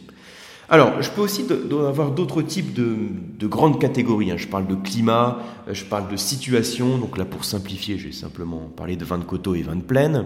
Alors, 0.69 1.03
je 1.03 1.11
peux 1.11 1.21
aussi 1.21 1.45
avoir 1.71 2.13
d'autres 2.13 2.41
types 2.41 2.73
de, 2.73 3.47
grandes 3.47 3.81
catégories. 3.81 4.31
Hein. 4.31 4.37
Je 4.39 4.49
parle 4.49 4.67
de 4.67 4.75
climat, 4.75 5.39
euh, 5.69 5.75
je 5.75 5.85
parle 5.85 6.11
de 6.11 6.17
situation. 6.17 6.97
Donc 6.97 7.19
là, 7.19 7.25
pour 7.25 7.45
simplifier, 7.45 7.99
j'ai 7.99 8.13
simplement 8.13 8.71
parlé 8.75 8.97
de 8.97 9.05
vin 9.05 9.19
de 9.19 9.25
coteau 9.25 9.55
et 9.55 9.63
vin 9.63 9.77
de 9.77 9.83
plaine. 9.83 10.25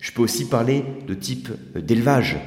Je 0.00 0.12
peux 0.12 0.22
aussi 0.22 0.48
parler 0.48 0.84
de 1.06 1.14
type 1.14 1.50
euh, 1.76 1.80
d'élevage. 1.80 2.38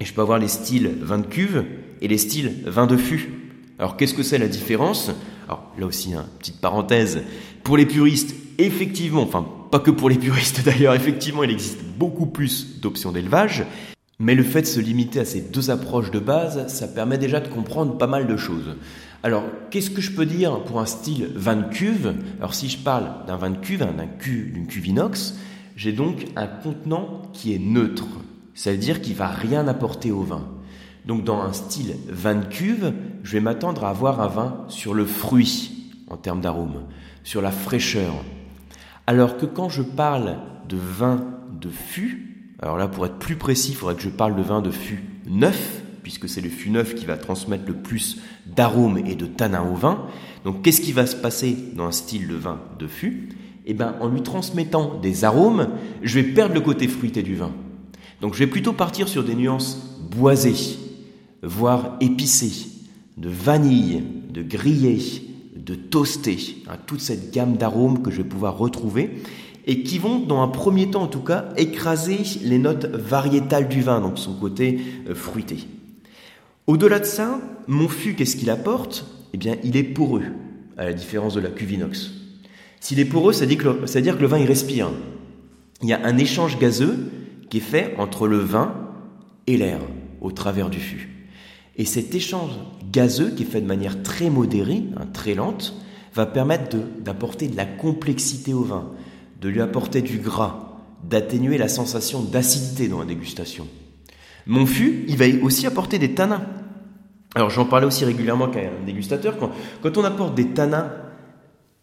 Et 0.00 0.04
je 0.04 0.12
peux 0.12 0.20
avoir 0.20 0.38
les 0.38 0.48
styles 0.48 0.90
vin 1.00 1.18
de 1.18 1.26
cuve 1.26 1.64
et 2.02 2.08
les 2.08 2.18
styles 2.18 2.62
vin 2.66 2.86
de 2.86 2.96
fût. 2.96 3.43
Alors 3.78 3.96
qu'est-ce 3.96 4.14
que 4.14 4.22
c'est 4.22 4.38
la 4.38 4.48
différence? 4.48 5.10
Alors 5.46 5.72
là 5.78 5.86
aussi, 5.86 6.10
une 6.10 6.16
hein, 6.16 6.26
petite 6.38 6.60
parenthèse, 6.60 7.22
pour 7.62 7.76
les 7.76 7.86
puristes, 7.86 8.34
effectivement, 8.58 9.22
enfin 9.22 9.46
pas 9.70 9.80
que 9.80 9.90
pour 9.90 10.08
les 10.08 10.18
puristes 10.18 10.62
d'ailleurs, 10.64 10.94
effectivement 10.94 11.42
il 11.44 11.50
existe 11.50 11.82
beaucoup 11.98 12.26
plus 12.26 12.80
d'options 12.80 13.12
d'élevage, 13.12 13.64
mais 14.18 14.34
le 14.34 14.44
fait 14.44 14.62
de 14.62 14.66
se 14.66 14.80
limiter 14.80 15.20
à 15.20 15.24
ces 15.24 15.40
deux 15.40 15.70
approches 15.70 16.10
de 16.10 16.20
base, 16.20 16.68
ça 16.68 16.86
permet 16.86 17.18
déjà 17.18 17.40
de 17.40 17.48
comprendre 17.48 17.98
pas 17.98 18.06
mal 18.06 18.26
de 18.26 18.36
choses. 18.36 18.76
Alors, 19.24 19.42
qu'est-ce 19.70 19.90
que 19.90 20.02
je 20.02 20.12
peux 20.12 20.26
dire 20.26 20.62
pour 20.64 20.80
un 20.80 20.86
style 20.86 21.30
vin 21.34 21.56
de 21.56 21.68
cuve? 21.68 22.14
Alors, 22.38 22.54
si 22.54 22.68
je 22.68 22.78
parle 22.78 23.26
d'un 23.26 23.36
vin 23.36 23.50
de 23.50 23.56
cuve, 23.56 23.80
d'un 23.80 24.06
d'une 24.22 24.66
cuve 24.66 24.86
inox, 24.86 25.34
j'ai 25.76 25.92
donc 25.92 26.26
un 26.36 26.46
contenant 26.46 27.22
qui 27.32 27.54
est 27.54 27.58
neutre. 27.58 28.06
Ça 28.54 28.70
veut 28.70 28.78
dire 28.78 29.00
qu'il 29.00 29.14
va 29.14 29.28
rien 29.28 29.66
apporter 29.66 30.12
au 30.12 30.22
vin. 30.22 30.46
Donc 31.06 31.24
dans 31.24 31.40
un 31.42 31.52
style 31.52 31.96
vin 32.08 32.36
de 32.36 32.46
cuve, 32.46 32.92
je 33.24 33.32
vais 33.32 33.40
m'attendre 33.40 33.84
à 33.84 33.88
avoir 33.88 34.20
un 34.20 34.28
vin 34.28 34.64
sur 34.68 34.94
le 34.94 35.06
fruit 35.06 35.72
en 36.08 36.16
termes 36.16 36.42
d'arôme, 36.42 36.82
sur 37.24 37.40
la 37.40 37.50
fraîcheur. 37.50 38.12
Alors 39.06 39.38
que 39.38 39.46
quand 39.46 39.70
je 39.70 39.82
parle 39.82 40.36
de 40.68 40.76
vin 40.76 41.24
de 41.58 41.70
fût, 41.70 42.54
alors 42.60 42.76
là 42.76 42.86
pour 42.86 43.06
être 43.06 43.18
plus 43.18 43.36
précis, 43.36 43.70
il 43.70 43.76
faudrait 43.76 43.94
que 43.96 44.02
je 44.02 44.10
parle 44.10 44.36
de 44.36 44.42
vin 44.42 44.60
de 44.60 44.70
fût 44.70 45.02
neuf, 45.26 45.82
puisque 46.02 46.28
c'est 46.28 46.42
le 46.42 46.50
fût 46.50 46.68
neuf 46.68 46.94
qui 46.94 47.06
va 47.06 47.16
transmettre 47.16 47.64
le 47.66 47.72
plus 47.72 48.20
d'arôme 48.44 48.98
et 48.98 49.14
de 49.14 49.24
tanin 49.24 49.62
au 49.62 49.74
vin. 49.74 50.06
Donc 50.44 50.60
qu'est-ce 50.60 50.82
qui 50.82 50.92
va 50.92 51.06
se 51.06 51.16
passer 51.16 51.56
dans 51.74 51.86
un 51.86 51.92
style 51.92 52.28
de 52.28 52.34
vin 52.34 52.60
de 52.78 52.86
fût? 52.86 53.30
Eh 53.64 53.72
bien 53.72 53.94
en 54.00 54.08
lui 54.08 54.22
transmettant 54.22 54.98
des 55.00 55.24
arômes, 55.24 55.68
je 56.02 56.20
vais 56.20 56.28
perdre 56.28 56.54
le 56.54 56.60
côté 56.60 56.88
fruité 56.88 57.22
du 57.22 57.36
vin. 57.36 57.52
Donc 58.20 58.34
je 58.34 58.40
vais 58.40 58.46
plutôt 58.46 58.74
partir 58.74 59.08
sur 59.08 59.24
des 59.24 59.34
nuances 59.34 59.98
boisées, 60.10 60.78
voire 61.42 61.96
épicées, 62.02 62.73
de 63.16 63.28
vanille, 63.28 64.02
de 64.30 64.42
grillé, 64.42 64.98
de 65.56 65.74
toasté, 65.74 66.62
hein, 66.68 66.76
toute 66.86 67.00
cette 67.00 67.32
gamme 67.32 67.56
d'arômes 67.56 68.02
que 68.02 68.10
je 68.10 68.18
vais 68.18 68.28
pouvoir 68.28 68.58
retrouver 68.58 69.22
et 69.66 69.82
qui 69.82 69.98
vont, 69.98 70.18
dans 70.18 70.42
un 70.42 70.48
premier 70.48 70.90
temps 70.90 71.02
en 71.02 71.08
tout 71.08 71.22
cas, 71.22 71.46
écraser 71.56 72.18
les 72.42 72.58
notes 72.58 72.86
variétales 72.86 73.68
du 73.68 73.80
vin, 73.80 74.00
donc 74.00 74.18
son 74.18 74.34
côté 74.34 74.80
euh, 75.08 75.14
fruité. 75.14 75.58
Au-delà 76.66 76.98
de 76.98 77.04
ça, 77.04 77.40
mon 77.66 77.88
fût, 77.88 78.14
qu'est-ce 78.14 78.36
qu'il 78.36 78.50
apporte? 78.50 79.06
Eh 79.32 79.36
bien, 79.36 79.56
il 79.64 79.76
est 79.76 79.82
poreux, 79.82 80.24
à 80.76 80.84
la 80.84 80.92
différence 80.92 81.34
de 81.34 81.40
la 81.40 81.50
cuvinox. 81.50 82.10
S'il 82.80 83.00
est 83.00 83.04
poreux, 83.04 83.32
ça 83.32 83.46
veut 83.46 84.02
dire 84.02 84.16
que 84.16 84.22
le 84.22 84.26
vin, 84.26 84.38
il 84.38 84.46
respire. 84.46 84.90
Il 85.82 85.88
y 85.88 85.92
a 85.92 86.04
un 86.04 86.18
échange 86.18 86.58
gazeux 86.58 87.10
qui 87.48 87.58
est 87.58 87.60
fait 87.60 87.94
entre 87.98 88.26
le 88.26 88.38
vin 88.38 88.74
et 89.46 89.56
l'air 89.56 89.80
au 90.20 90.30
travers 90.32 90.70
du 90.70 90.80
fût. 90.80 91.13
Et 91.76 91.84
cet 91.84 92.14
échange 92.14 92.52
gazeux, 92.92 93.30
qui 93.30 93.42
est 93.42 93.46
fait 93.46 93.60
de 93.60 93.66
manière 93.66 94.02
très 94.02 94.30
modérée, 94.30 94.84
hein, 94.96 95.06
très 95.12 95.34
lente, 95.34 95.74
va 96.14 96.26
permettre 96.26 96.76
d'apporter 97.00 97.48
de, 97.48 97.56
la 97.56 97.66
complexité 97.66 98.54
au 98.54 98.62
vin, 98.62 98.92
de 99.40 99.48
lui 99.48 99.60
apporter 99.60 100.00
du 100.00 100.18
gras, 100.18 100.80
d'atténuer 101.08 101.58
la 101.58 101.68
sensation 101.68 102.22
d'acidité 102.22 102.86
dans 102.86 103.00
la 103.00 103.06
dégustation. 103.06 103.66
Mon 104.46 104.66
fût, 104.66 105.04
il 105.08 105.16
va 105.16 105.24
aussi 105.42 105.66
apporter 105.66 105.98
des 105.98 106.14
tanins. 106.14 106.46
Alors 107.34 107.50
j'en 107.50 107.64
parlais 107.64 107.86
aussi 107.86 108.04
régulièrement 108.04 108.44
avec 108.44 108.66
un 108.66 108.86
dégustateur, 108.86 109.38
quand, 109.38 109.50
quand 109.82 109.98
on 109.98 110.04
apporte 110.04 110.34
des 110.36 110.48
tanins 110.48 110.92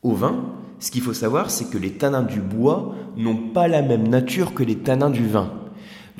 au 0.02 0.14
vin, 0.14 0.54
ce 0.80 0.90
qu'il 0.90 1.02
faut 1.02 1.14
savoir, 1.14 1.52
c'est 1.52 1.70
que 1.70 1.78
les 1.78 1.92
tanins 1.92 2.24
du 2.24 2.40
bois 2.40 2.96
n'ont 3.18 3.50
pas 3.50 3.68
la 3.68 3.82
même 3.82 4.08
nature 4.08 4.54
que 4.54 4.64
les 4.64 4.78
tanins 4.78 5.10
du 5.10 5.28
vin. 5.28 5.61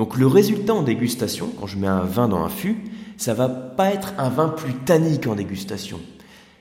Donc 0.02 0.18
le 0.18 0.26
résultat 0.26 0.74
en 0.74 0.82
dégustation, 0.82 1.52
quand 1.60 1.68
je 1.68 1.78
mets 1.78 1.86
un 1.86 2.06
vin 2.06 2.28
dans 2.28 2.44
un 2.44 2.50
fût, 2.50 2.78
ça 3.18 3.36
va 3.36 3.48
pas 3.48 3.92
être 3.92 4.16
un 4.18 4.30
vin 4.30 4.50
plus 4.50 4.74
tannique 4.74 5.28
en 5.28 5.36
dégustation. 5.36 6.00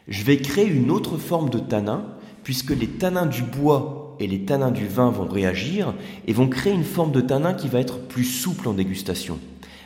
Je 0.08 0.24
vais 0.24 0.36
créer 0.36 0.66
une 0.66 0.90
autre 0.90 1.16
forme 1.16 1.48
de 1.48 1.58
tanin, 1.58 2.04
puisque 2.44 2.72
les 2.72 2.86
tanins 2.86 3.24
du 3.24 3.42
bois 3.42 4.14
et 4.20 4.26
les 4.26 4.44
tanins 4.44 4.70
du 4.70 4.86
vin 4.86 5.08
vont 5.08 5.26
réagir 5.26 5.94
et 6.26 6.34
vont 6.34 6.50
créer 6.50 6.74
une 6.74 6.84
forme 6.84 7.12
de 7.12 7.22
tanin 7.22 7.54
qui 7.54 7.68
va 7.68 7.80
être 7.80 8.00
plus 8.08 8.24
souple 8.24 8.68
en 8.68 8.74
dégustation. 8.74 9.38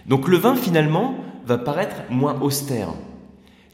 Donc 0.08 0.26
le 0.26 0.36
vin 0.36 0.56
finalement 0.56 1.14
va 1.46 1.56
paraître 1.56 2.02
moins 2.10 2.40
austère. 2.40 2.88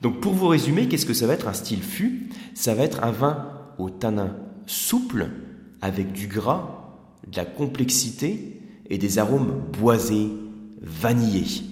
Donc 0.02 0.20
pour 0.20 0.34
vous 0.34 0.48
résumer, 0.48 0.88
qu'est-ce 0.88 1.06
que 1.06 1.14
ça 1.14 1.26
va 1.26 1.32
être 1.32 1.48
un 1.48 1.54
style 1.54 1.82
fût? 1.82 2.28
Ça 2.52 2.74
va 2.74 2.82
être 2.82 3.02
un 3.02 3.12
vin 3.12 3.48
au 3.78 3.88
tanin 3.88 4.36
souple, 4.66 5.30
avec 5.80 6.12
du 6.12 6.26
gras, 6.26 6.98
de 7.26 7.38
la 7.38 7.46
complexité 7.46 8.60
et 8.90 8.98
des 8.98 9.18
arômes 9.18 9.62
boisés, 9.79 10.29
vanillés, 10.83 11.62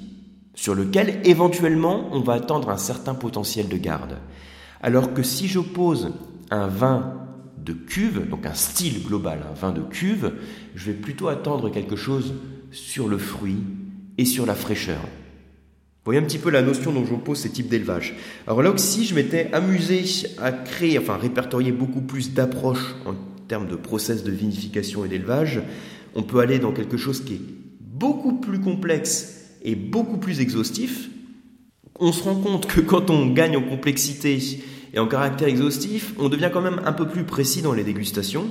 sur 0.55 0.75
lequel 0.75 1.21
éventuellement 1.25 2.09
on 2.13 2.21
va 2.21 2.35
attendre 2.35 2.71
un 2.71 2.79
certain 2.79 3.15
potentiel 3.15 3.69
de 3.69 3.77
garde. 3.77 4.17
Alors 4.81 5.13
que 5.13 5.23
si 5.23 5.49
j'oppose 5.49 6.13
un 6.51 6.69
vin 6.69 7.15
de 7.65 7.73
cuve, 7.73 8.29
donc 8.29 8.47
un 8.47 8.55
style 8.55 9.03
global, 9.03 9.41
un 9.51 9.55
vin 9.55 9.73
de 9.73 9.83
cuve, 9.83 10.33
je 10.75 10.87
vais 10.87 10.97
plutôt 10.97 11.29
attendre 11.29 11.71
quelque 11.71 11.97
chose 11.97 12.35
sur 12.71 13.09
le 13.09 13.19
fruit 13.19 13.59
et 14.17 14.25
sur 14.25 14.47
la 14.47 14.55
fraîcheur. 14.55 15.01
Voyez 16.05 16.21
un 16.21 16.25
petit 16.25 16.39
peu 16.39 16.51
la 16.51 16.63
notion 16.63 16.93
dont 16.93 17.05
j'oppose 17.05 17.39
ces 17.39 17.51
types 17.51 17.69
d'élevage. 17.69 18.15
Alors 18.47 18.63
là 18.63 18.71
aussi, 18.71 19.05
je 19.05 19.15
m'étais 19.15 19.51
amusé 19.53 20.05
à 20.39 20.53
créer, 20.53 20.99
enfin 20.99 21.19
répertorier 21.19 21.71
beaucoup 21.73 22.01
plus 22.01 22.33
d'approches 22.33 22.95
en 23.05 23.15
termes 23.47 23.69
de 23.69 23.77
process 23.77 24.25
de 24.25 24.31
vinification 24.31 25.05
et 25.05 25.09
d'élevage. 25.09 25.61
On 26.15 26.23
peut 26.23 26.41
aller 26.41 26.59
dans 26.59 26.73
quelque 26.73 26.97
chose 26.97 27.25
qui 27.25 27.35
est 27.35 27.43
beaucoup 27.81 28.35
plus 28.35 28.61
complexe 28.61 29.57
et 29.63 29.75
beaucoup 29.75 30.19
plus 30.19 30.41
exhaustif. 30.41 31.11
On 31.99 32.13
se 32.13 32.23
rend 32.23 32.37
compte 32.37 32.67
que 32.67 32.81
quand 32.81 33.11
on 33.11 33.27
gagne 33.27 33.57
en 33.57 33.63
complexité 33.63 34.39
et 34.95 34.99
en 34.99 35.09
caractère 35.09 35.49
exhaustif, 35.49 36.15
on 36.19 36.29
devient 36.29 36.51
quand 36.53 36.61
même 36.61 36.81
un 36.85 36.93
peu 36.93 37.09
plus 37.09 37.25
précis 37.25 37.63
dans 37.63 37.73
les 37.73 37.85
dégustations. 37.85 38.47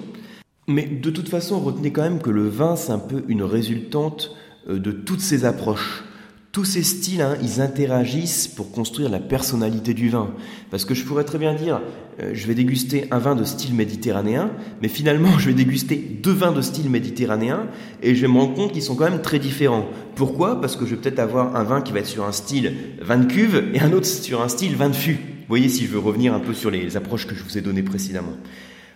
Mais 0.67 0.85
de 0.85 1.09
toute 1.09 1.29
façon, 1.29 1.59
retenez 1.61 1.91
quand 1.91 2.01
même 2.01 2.21
que 2.21 2.29
le 2.29 2.47
vin, 2.47 2.75
c'est 2.75 2.91
un 2.91 2.99
peu 2.99 3.23
une 3.29 3.43
résultante 3.43 4.35
euh, 4.69 4.79
de 4.79 4.91
toutes 4.91 5.21
ces 5.21 5.45
approches. 5.45 6.03
Tous 6.51 6.65
ces 6.65 6.81
styles, 6.81 7.21
hein, 7.21 7.35
ils 7.41 7.61
interagissent 7.61 8.47
pour 8.47 8.71
construire 8.71 9.09
la 9.09 9.19
personnalité 9.19 9.93
du 9.93 10.09
vin. 10.09 10.33
Parce 10.71 10.85
que 10.85 10.95
je 10.95 11.03
pourrais 11.03 11.23
très 11.23 11.37
bien 11.37 11.53
dire, 11.53 11.81
euh, 12.19 12.31
je 12.33 12.47
vais 12.47 12.55
déguster 12.55 13.05
un 13.11 13.19
vin 13.19 13.35
de 13.35 13.43
style 13.43 13.75
méditerranéen, 13.75 14.51
mais 14.81 14.87
finalement, 14.87 15.37
je 15.39 15.49
vais 15.49 15.53
déguster 15.53 15.95
deux 15.95 16.31
vins 16.31 16.53
de 16.53 16.61
style 16.61 16.89
méditerranéen, 16.89 17.67
et 18.01 18.15
je 18.15 18.21
vais 18.21 18.27
me 18.27 18.39
rendre 18.39 18.55
compte 18.55 18.71
qu'ils 18.71 18.81
sont 18.81 18.95
quand 18.95 19.09
même 19.09 19.21
très 19.21 19.39
différents. 19.39 19.87
Pourquoi? 20.15 20.59
Parce 20.59 20.75
que 20.75 20.85
je 20.85 20.95
vais 20.95 21.01
peut-être 21.01 21.19
avoir 21.19 21.55
un 21.55 21.63
vin 21.63 21.81
qui 21.81 21.93
va 21.93 21.99
être 21.99 22.07
sur 22.07 22.25
un 22.25 22.31
style 22.31 22.73
vin 23.01 23.17
de 23.17 23.25
cuve, 23.25 23.65
et 23.73 23.79
un 23.79 23.91
autre 23.91 24.07
sur 24.07 24.41
un 24.41 24.49
style 24.49 24.75
vin 24.75 24.89
de 24.89 24.95
fût. 24.95 25.13
Vous 25.47 25.53
voyez 25.53 25.69
si 25.69 25.85
je 25.85 25.91
veux 25.91 25.99
revenir 25.99 26.33
un 26.33 26.39
peu 26.39 26.53
sur 26.53 26.71
les 26.71 26.97
approches 26.97 27.27
que 27.27 27.35
je 27.35 27.43
vous 27.43 27.57
ai 27.57 27.61
données 27.61 27.83
précédemment. 27.83 28.33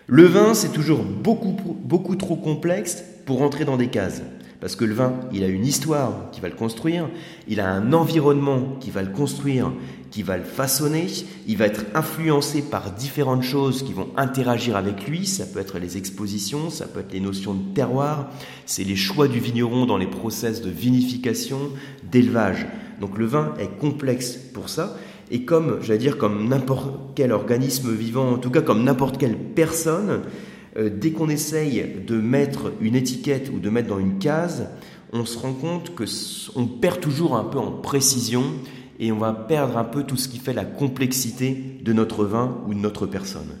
Le 0.06 0.24
vin, 0.24 0.52
c'est 0.52 0.72
toujours 0.72 1.04
beaucoup, 1.04 1.56
beaucoup 1.84 2.16
trop 2.16 2.36
complexe 2.36 3.04
pour 3.24 3.38
rentrer 3.38 3.64
dans 3.64 3.76
des 3.76 3.86
cases. 3.86 4.22
Parce 4.62 4.76
que 4.76 4.84
le 4.84 4.94
vin, 4.94 5.14
il 5.32 5.42
a 5.42 5.48
une 5.48 5.66
histoire 5.66 6.30
qui 6.30 6.40
va 6.40 6.48
le 6.48 6.54
construire, 6.54 7.08
il 7.48 7.58
a 7.58 7.68
un 7.68 7.92
environnement 7.92 8.76
qui 8.78 8.92
va 8.92 9.02
le 9.02 9.10
construire, 9.10 9.72
qui 10.12 10.22
va 10.22 10.36
le 10.36 10.44
façonner, 10.44 11.08
il 11.48 11.56
va 11.56 11.66
être 11.66 11.84
influencé 11.96 12.62
par 12.62 12.92
différentes 12.92 13.42
choses 13.42 13.82
qui 13.82 13.92
vont 13.92 14.10
interagir 14.16 14.76
avec 14.76 15.08
lui, 15.08 15.26
ça 15.26 15.46
peut 15.46 15.58
être 15.58 15.80
les 15.80 15.96
expositions, 15.96 16.70
ça 16.70 16.86
peut 16.86 17.00
être 17.00 17.12
les 17.12 17.18
notions 17.18 17.54
de 17.54 17.74
terroir, 17.74 18.30
c'est 18.64 18.84
les 18.84 18.94
choix 18.94 19.26
du 19.26 19.40
vigneron 19.40 19.84
dans 19.84 19.96
les 19.96 20.06
process 20.06 20.62
de 20.62 20.70
vinification, 20.70 21.58
d'élevage. 22.12 22.68
Donc 23.00 23.18
le 23.18 23.26
vin 23.26 23.54
est 23.58 23.80
complexe 23.80 24.36
pour 24.36 24.68
ça, 24.68 24.96
et 25.32 25.44
comme, 25.44 25.78
j'allais 25.82 25.98
dire, 25.98 26.18
comme 26.18 26.48
n'importe 26.48 26.94
quel 27.16 27.32
organisme 27.32 27.92
vivant, 27.92 28.34
en 28.34 28.38
tout 28.38 28.50
cas 28.50 28.62
comme 28.62 28.84
n'importe 28.84 29.18
quelle 29.18 29.36
personne, 29.36 30.20
euh, 30.76 30.90
dès 30.90 31.10
qu'on 31.10 31.28
essaye 31.28 31.84
de 32.06 32.20
mettre 32.20 32.72
une 32.80 32.94
étiquette 32.94 33.50
ou 33.54 33.58
de 33.58 33.70
mettre 33.70 33.88
dans 33.88 33.98
une 33.98 34.18
case, 34.18 34.68
on 35.12 35.24
se 35.24 35.38
rend 35.38 35.52
compte 35.52 35.94
que 35.94 36.04
on 36.54 36.66
perd 36.66 37.00
toujours 37.00 37.36
un 37.36 37.44
peu 37.44 37.58
en 37.58 37.70
précision 37.70 38.44
et 38.98 39.12
on 39.12 39.18
va 39.18 39.32
perdre 39.32 39.76
un 39.76 39.84
peu 39.84 40.04
tout 40.04 40.16
ce 40.16 40.28
qui 40.28 40.38
fait 40.38 40.52
la 40.52 40.64
complexité 40.64 41.78
de 41.82 41.92
notre 41.92 42.24
vin 42.24 42.58
ou 42.66 42.74
de 42.74 42.78
notre 42.78 43.06
personne. 43.06 43.58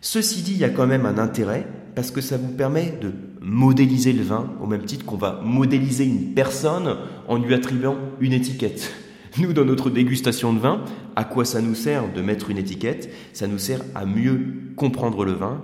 Ceci 0.00 0.42
dit, 0.42 0.52
il 0.52 0.58
y 0.58 0.64
a 0.64 0.70
quand 0.70 0.86
même 0.86 1.06
un 1.06 1.18
intérêt 1.18 1.66
parce 1.94 2.10
que 2.10 2.20
ça 2.20 2.36
vous 2.36 2.52
permet 2.52 2.98
de 3.00 3.12
modéliser 3.40 4.12
le 4.12 4.22
vin 4.22 4.50
au 4.62 4.66
même 4.66 4.84
titre 4.84 5.04
qu'on 5.04 5.16
va 5.16 5.40
modéliser 5.44 6.04
une 6.04 6.34
personne 6.34 6.96
en 7.28 7.38
lui 7.38 7.54
attribuant 7.54 7.96
une 8.20 8.32
étiquette. 8.32 8.92
Nous, 9.38 9.52
dans 9.52 9.64
notre 9.64 9.90
dégustation 9.90 10.52
de 10.52 10.60
vin, 10.60 10.84
à 11.16 11.24
quoi 11.24 11.44
ça 11.44 11.60
nous 11.60 11.74
sert 11.74 12.12
de 12.12 12.22
mettre 12.22 12.50
une 12.50 12.58
étiquette? 12.58 13.10
Ça 13.32 13.46
nous 13.46 13.58
sert 13.58 13.80
à 13.94 14.06
mieux 14.06 14.54
comprendre 14.76 15.24
le 15.24 15.32
vin, 15.32 15.60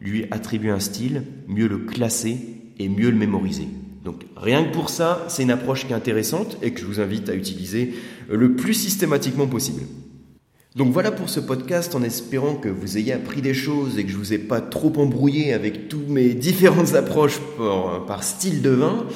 lui 0.00 0.26
attribuer 0.30 0.70
un 0.70 0.80
style, 0.80 1.22
mieux 1.46 1.68
le 1.68 1.78
classer 1.78 2.38
et 2.78 2.88
mieux 2.88 3.10
le 3.10 3.16
mémoriser. 3.16 3.68
Donc 4.04 4.24
rien 4.36 4.64
que 4.64 4.72
pour 4.72 4.88
ça, 4.88 5.24
c'est 5.28 5.42
une 5.42 5.50
approche 5.50 5.86
qui 5.86 5.92
est 5.92 5.96
intéressante 5.96 6.56
et 6.62 6.72
que 6.72 6.80
je 6.80 6.86
vous 6.86 7.00
invite 7.00 7.28
à 7.28 7.34
utiliser 7.34 7.94
le 8.30 8.54
plus 8.54 8.74
systématiquement 8.74 9.46
possible. 9.46 9.82
Donc 10.76 10.92
voilà 10.92 11.10
pour 11.10 11.28
ce 11.28 11.40
podcast 11.40 11.94
en 11.94 12.02
espérant 12.02 12.54
que 12.54 12.68
vous 12.68 12.96
ayez 12.96 13.12
appris 13.12 13.42
des 13.42 13.54
choses 13.54 13.98
et 13.98 14.04
que 14.04 14.10
je 14.10 14.16
vous 14.16 14.32
ai 14.32 14.38
pas 14.38 14.60
trop 14.60 14.92
embrouillé 14.96 15.52
avec 15.52 15.88
toutes 15.88 16.08
mes 16.08 16.32
différentes 16.32 16.94
approches 16.94 17.40
par, 17.58 18.06
par 18.06 18.22
style 18.22 18.62
de 18.62 18.70
vin. 18.70 19.06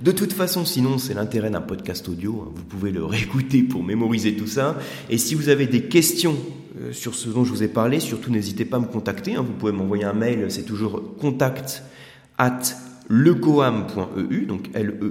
De 0.00 0.10
toute 0.10 0.32
façon, 0.32 0.64
sinon, 0.64 0.98
c'est 0.98 1.14
l'intérêt 1.14 1.50
d'un 1.50 1.60
podcast 1.60 2.08
audio. 2.08 2.44
Hein. 2.44 2.52
Vous 2.56 2.64
pouvez 2.64 2.90
le 2.90 3.04
réécouter 3.04 3.62
pour 3.62 3.84
mémoriser 3.84 4.34
tout 4.34 4.48
ça. 4.48 4.78
Et 5.10 5.18
si 5.18 5.36
vous 5.36 5.48
avez 5.48 5.66
des 5.66 5.82
questions 5.82 6.34
euh, 6.34 6.61
sur 6.92 7.14
ce 7.14 7.28
dont 7.28 7.44
je 7.44 7.50
vous 7.50 7.62
ai 7.62 7.68
parlé, 7.68 8.00
surtout 8.00 8.30
n'hésitez 8.30 8.64
pas 8.64 8.78
à 8.78 8.80
me 8.80 8.86
contacter. 8.86 9.34
Hein. 9.34 9.42
Vous 9.42 9.52
pouvez 9.52 9.72
m'envoyer 9.72 10.04
un 10.04 10.12
mail, 10.12 10.50
c'est 10.50 10.64
toujours 10.64 11.16
contact 11.18 11.82
at 12.38 12.60
lecoam.eu, 13.08 14.46
donc 14.46 14.70
L-E-C-O-A-M.eu. 14.74 15.06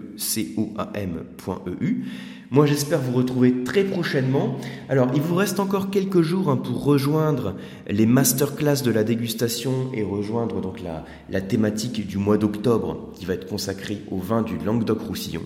Moi, 2.54 2.65
j'espère 2.65 3.00
vous 3.00 3.13
retrouver 3.13 3.63
très 3.63 3.86
prochainement. 3.86 4.58
Alors, 4.89 5.08
il 5.15 5.21
vous 5.21 5.36
reste 5.36 5.62
encore 5.62 5.89
quelques 5.89 6.21
jours 6.21 6.50
hein, 6.50 6.58
pour 6.58 6.84
rejoindre 6.84 7.56
les 7.88 8.06
masterclass 8.06 8.84
de 8.84 8.91
la 8.91 9.06
dégustation 9.06 9.89
et 9.93 10.04
rejoindre 10.04 10.60
donc 10.60 10.82
la, 10.82 11.06
la 11.30 11.39
thématique 11.39 12.06
du 12.06 12.17
mois 12.17 12.38
d'octobre 12.38 13.10
qui 13.13 13.24
va 13.26 13.36
être 13.36 13.47
consacrée 13.47 14.00
au 14.12 14.17
vin 14.17 14.41
du 14.41 14.58
Languedoc-Roussillon. 14.58 15.43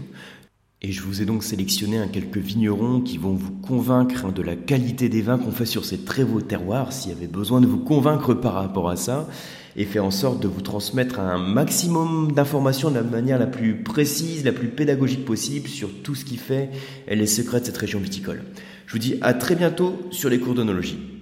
Et 0.82 0.92
je 0.92 1.02
vous 1.02 1.22
ai 1.22 1.26
donc 1.26 1.44
sélectionné 1.44 1.98
un 1.98 2.08
quelques 2.08 2.38
vignerons 2.38 3.02
qui 3.02 3.18
vont 3.18 3.34
vous 3.34 3.52
convaincre 3.52 4.32
de 4.32 4.42
la 4.42 4.56
qualité 4.56 5.10
des 5.10 5.22
vins 5.22 5.38
qu'on 5.38 5.52
fait 5.52 5.66
sur 5.66 5.86
ces 5.86 6.00
très 6.00 6.24
beaux 6.26 6.42
terroirs, 6.42 6.92
s'il 6.92 7.12
y 7.12 7.16
avait 7.16 7.28
besoin 7.28 7.62
de 7.62 7.66
vous 7.66 7.80
convaincre 7.80 8.34
par 8.34 8.54
rapport 8.54 8.90
à 8.90 8.96
ça 8.96 9.28
et 9.78 9.86
faire 9.86 10.06
en 10.06 10.12
sorte 10.12 10.42
de 10.42 10.48
vous 10.48 10.62
transmettre 10.62 11.20
un 11.20 11.38
maximum 11.38 12.32
d'informations 12.34 12.90
de 12.90 12.96
la 12.96 13.04
manière 13.04 13.40
la 13.40 13.48
plus 13.48 13.84
précise, 13.84 14.46
la 14.46 14.52
plus 14.52 14.68
pédagogique 14.68 15.26
possible 15.26 15.68
sur 15.68 15.90
tout 16.04 16.16
ce 16.16 16.26
qui 16.26 16.38
fait 16.38 16.70
les 17.08 17.28
secrets 17.28 17.62
de 17.62 17.66
cette 17.66 17.78
région 17.78 18.00
viticole. 18.00 18.44
Je 18.86 18.94
vous 18.94 19.00
dis 19.00 19.16
à 19.22 19.34
très 19.34 19.56
bientôt 19.56 19.98
sur 20.12 20.30
les 20.30 20.40
cours 20.40 20.56
d'onologie. 20.56 21.15